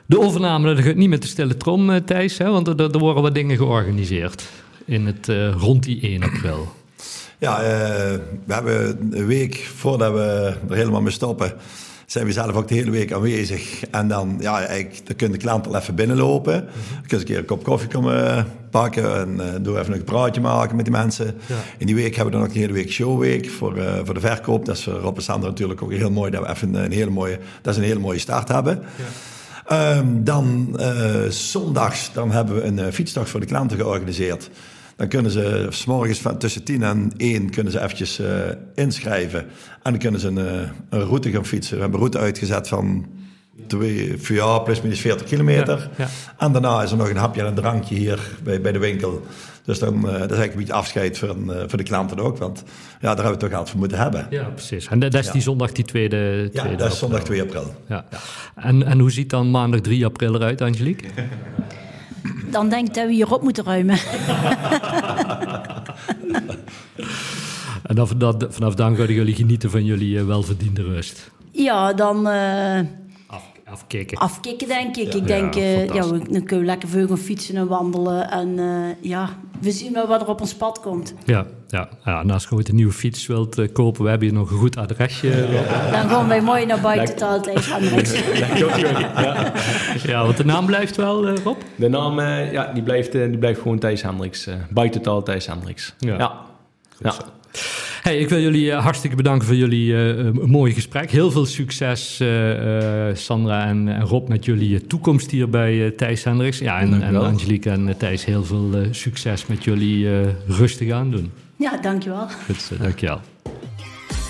De 0.07 0.21
overname, 0.21 0.75
dat 0.75 0.85
gaat 0.85 0.95
niet 0.95 1.09
met 1.09 1.23
de 1.23 1.29
stille 1.29 1.57
trom, 1.57 2.05
Thijs. 2.05 2.39
Hè? 2.39 2.51
Want 2.51 2.69
er, 2.69 2.81
er, 2.81 2.99
worden 2.99 3.23
wat 3.23 3.35
dingen 3.35 3.57
georganiseerd 3.57 4.45
in 4.85 5.07
het, 5.07 5.29
rond 5.59 5.83
die 5.83 6.01
1 6.01 6.23
april. 6.23 6.69
Ja, 7.39 7.61
we 8.45 8.55
hebben 8.55 9.09
een 9.11 9.27
week 9.27 9.55
voordat 9.75 10.13
we 10.13 10.57
er 10.69 10.77
helemaal 10.77 11.03
mee 11.03 11.13
stoppen 11.13 11.53
zijn 12.15 12.27
we 12.27 12.33
zelf 12.33 12.53
ook 12.53 12.69
de 12.69 12.75
hele 12.75 12.91
week 12.91 13.13
aanwezig. 13.13 13.85
En 13.91 14.09
dan, 14.09 14.37
ja, 14.41 14.59
eigenlijk, 14.67 15.07
dan 15.07 15.17
kunnen 15.17 15.39
de 15.39 15.45
klanten 15.45 15.73
al 15.73 15.79
even 15.79 15.95
binnenlopen. 15.95 16.53
Dan 16.53 17.07
kunnen 17.07 17.09
ze 17.09 17.17
een 17.17 17.25
keer 17.25 17.39
een 17.39 17.45
kop 17.45 17.65
koffie 17.65 17.89
komen 17.89 18.47
pakken 18.71 19.17
en 19.17 19.63
uh, 19.67 19.79
even 19.79 19.93
een 19.93 20.05
praatje 20.05 20.41
maken 20.41 20.77
met 20.77 20.85
die 20.85 20.95
mensen. 20.95 21.27
Ja. 21.47 21.55
In 21.79 21.87
die 21.87 21.95
week 21.95 22.15
hebben 22.15 22.33
we 22.33 22.39
dan 22.39 22.49
ook 22.49 22.55
een 22.55 22.61
hele 22.61 22.73
week 22.73 22.91
showweek 22.91 23.51
voor, 23.51 23.77
uh, 23.77 23.99
voor 24.05 24.15
de 24.15 24.21
verkoop. 24.21 24.65
Dat 24.65 24.77
is 24.77 24.85
voor 24.85 24.93
Rob 24.93 25.17
en 25.17 25.23
Sander 25.23 25.49
natuurlijk 25.49 25.83
ook 25.83 25.93
heel 25.93 26.11
mooi 26.11 26.31
dat 26.31 26.43
we 26.43 26.51
even 26.51 26.75
een, 26.75 26.93
hele 26.93 27.11
mooie, 27.11 27.39
dat 27.63 27.73
is 27.73 27.81
een 27.81 27.87
hele 27.87 28.01
mooie 28.01 28.19
start 28.19 28.49
hebben. 28.49 28.83
Ja. 29.69 29.97
Um, 29.97 30.25
dan 30.25 30.77
uh, 30.81 31.29
zondags 31.29 32.11
dan 32.13 32.31
hebben 32.31 32.55
we 32.55 32.65
een 32.65 32.93
fietsdag 32.93 33.29
voor 33.29 33.41
de 33.41 33.47
klanten 33.47 33.77
georganiseerd. 33.77 34.51
Dan 34.97 35.09
kunnen 35.09 35.31
ze 35.31 35.67
s 35.71 35.85
morgens 35.85 36.19
van 36.19 36.39
tussen 36.39 36.65
10 36.65 36.83
en 36.83 37.13
1 37.17 37.51
kunnen 37.51 37.73
ze 37.73 37.81
eventjes 37.81 38.21
uh, 38.21 38.29
inschrijven. 38.75 39.41
En 39.83 39.91
dan 39.91 39.99
kunnen 39.99 40.21
ze 40.21 40.29
een, 40.29 40.39
uh, 40.39 40.69
een, 40.89 41.05
route 41.05 41.31
gaan 41.31 41.47
fietsen. 41.47 41.75
We 41.77 41.83
hebben 41.83 42.01
een 42.01 42.07
route 42.07 42.25
uitgezet 42.25 42.69
van 42.69 43.07
twee, 43.67 44.19
ja, 44.29 44.59
plus 44.59 44.81
minus 44.81 45.01
40 45.01 45.27
kilometer. 45.27 45.91
Ja, 45.97 46.05
ja. 46.05 46.09
En 46.39 46.53
daarna 46.53 46.83
is 46.83 46.91
er 46.91 46.97
nog 46.97 47.09
een 47.09 47.17
hapje 47.17 47.41
en 47.41 47.47
een 47.47 47.55
drankje 47.55 47.95
hier 47.95 48.19
bij, 48.43 48.61
bij 48.61 48.73
de 48.73 48.79
winkel. 48.79 49.23
Dus 49.65 49.79
dan, 49.79 49.95
uh, 49.95 50.03
dat 50.03 50.13
is 50.13 50.19
eigenlijk 50.21 50.53
een 50.53 50.59
beetje 50.59 50.73
afscheid 50.73 51.19
voor, 51.19 51.29
een, 51.29 51.69
voor 51.69 51.79
de 51.79 51.85
klanten 51.85 52.19
ook. 52.19 52.39
Want 52.39 52.63
ja, 53.01 53.15
daar 53.15 53.25
hebben 53.25 53.33
we 53.33 53.39
toch 53.39 53.51
altijd 53.51 53.71
voor 53.71 53.79
moeten 53.79 53.99
hebben. 53.99 54.27
Ja, 54.31 54.45
precies. 54.45 54.87
En 54.87 54.99
dat 54.99 55.15
is 55.15 55.31
die 55.31 55.43
zondag 55.43 55.73
die 55.73 55.85
tweede, 55.85 56.51
tweede 56.53 56.71
Ja, 56.71 56.77
dat 56.77 56.93
is 56.93 56.99
zondag 56.99 57.23
2 57.23 57.43
april. 57.43 57.75
Ja. 57.89 58.05
En, 58.55 58.83
en 58.83 58.99
hoe 58.99 59.11
ziet 59.11 59.31
dan 59.31 59.51
maandag 59.51 59.81
3 59.81 60.05
april 60.05 60.35
eruit, 60.35 60.61
Angelique? 60.61 61.09
dan 62.55 62.69
denk 62.69 62.89
ik 62.89 62.95
dat 62.95 63.07
we 63.07 63.13
hierop 63.13 63.43
moeten 63.43 63.65
ruimen. 63.65 63.99
en 67.89 67.95
dan, 67.95 68.09
vanaf 68.51 68.75
dan 68.75 68.95
kunnen 68.95 69.15
jullie 69.15 69.35
genieten 69.35 69.71
van 69.71 69.85
jullie 69.85 70.19
uh, 70.19 70.25
welverdiende 70.27 70.83
rust. 70.83 71.31
Ja, 71.53 71.93
dan... 71.93 72.27
Af, 73.75 73.81
afkicken. 73.81 74.19
Afkicken, 74.19 74.69
denk 74.69 74.97
ik. 74.97 75.13
Ja. 75.13 75.19
Ik 75.19 75.27
denk, 75.27 75.57
uh, 75.57 75.87
ja, 75.87 76.03
dan 76.03 76.29
kunnen 76.29 76.59
we 76.59 76.65
lekker 76.65 76.89
veel 76.89 77.07
gaan 77.07 77.19
fietsen 77.19 77.57
en 77.57 77.67
wandelen. 77.67 78.31
En 78.31 78.59
ja, 79.01 79.29
we 79.61 79.71
zien 79.71 79.93
wel 79.93 80.07
wat 80.07 80.21
er 80.21 80.29
op 80.29 80.41
ons 80.41 80.55
pad 80.55 80.81
komt. 80.81 81.15
Ja, 81.25 81.47
ja, 81.69 81.89
ja 82.05 82.21
en 82.21 82.31
als 82.31 82.43
je 82.43 82.55
ooit 82.55 82.69
een 82.69 82.75
nieuwe 82.75 82.93
fiets 82.93 83.27
wilt 83.27 83.59
uh, 83.59 83.73
kopen, 83.73 84.03
we 84.03 84.09
hebben 84.09 84.29
hier 84.29 84.37
nog 84.37 84.51
een 84.51 84.59
goed 84.59 84.77
adresje. 84.77 85.29
Ja. 85.29 85.91
Dan 85.91 86.09
gaan 86.09 86.29
wij 86.29 86.41
mooi 86.41 86.67
naar 86.67 86.81
buiten 86.81 87.17
Taaltijs 87.17 87.67
ja. 87.67 87.79
ja, 90.03 90.25
want 90.25 90.37
de 90.37 90.45
naam 90.45 90.67
blijft 90.67 90.97
wel, 90.97 91.29
uh, 91.29 91.37
Rob? 91.45 91.57
De 91.77 91.89
naam, 91.89 92.19
uh, 92.19 92.53
ja, 92.53 92.73
die 92.73 92.83
blijft, 92.83 93.13
die 93.13 93.39
blijft 93.39 93.61
gewoon 93.61 93.79
Thijs 93.79 94.03
Hendricks. 94.03 94.49
buiten 94.71 95.03
Taaltijs 95.03 95.47
Hendricks. 95.47 95.95
Ja. 95.99 96.17
ja. 96.99 97.15
Hey, 98.05 98.19
ik 98.19 98.29
wil 98.29 98.41
jullie 98.41 98.67
uh, 98.67 98.83
hartstikke 98.83 99.17
bedanken 99.17 99.47
voor 99.47 99.57
jullie 99.57 99.93
uh, 99.93 100.31
mooie 100.33 100.73
gesprek. 100.73 101.11
Heel 101.11 101.31
veel 101.31 101.47
succes, 101.47 102.21
uh, 102.21 103.09
Sandra 103.13 103.67
en, 103.67 103.89
en, 103.89 104.03
Rob, 104.03 104.29
met 104.29 104.45
jullie 104.45 104.87
toekomst 104.87 105.31
hier 105.31 105.49
bij 105.49 105.91
Thijs 105.91 106.25
Hendricks. 106.25 106.59
Ja, 106.59 106.81
en, 106.81 107.03
en 107.03 107.17
Angelique 107.17 107.71
en 107.71 107.97
Thijs, 107.97 108.25
heel 108.25 108.45
veel 108.45 108.71
succes 108.91 109.47
met 109.47 109.65
jullie 109.65 110.09
rustig 110.47 110.91
aandoen. 110.91 111.33
Ja, 111.57 111.77
dankjewel. 111.77 112.29
Goed, 112.47 112.71
dankjewel. 112.81 113.21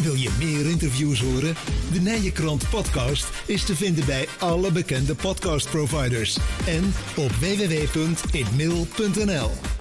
Wil 0.02 0.14
je 0.14 0.30
meer 0.38 0.70
interviews 0.70 1.20
horen? 1.20 1.54
De 1.92 2.00
Nijenkrant 2.00 2.70
podcast 2.70 3.28
is 3.46 3.64
te 3.64 3.76
vinden 3.76 4.06
bij 4.06 4.26
alle 4.38 4.72
bekende 4.72 5.14
podcastproviders 5.14 6.38
en 6.66 6.84
op 7.16 7.30
www.inmail.nl. 7.30 9.73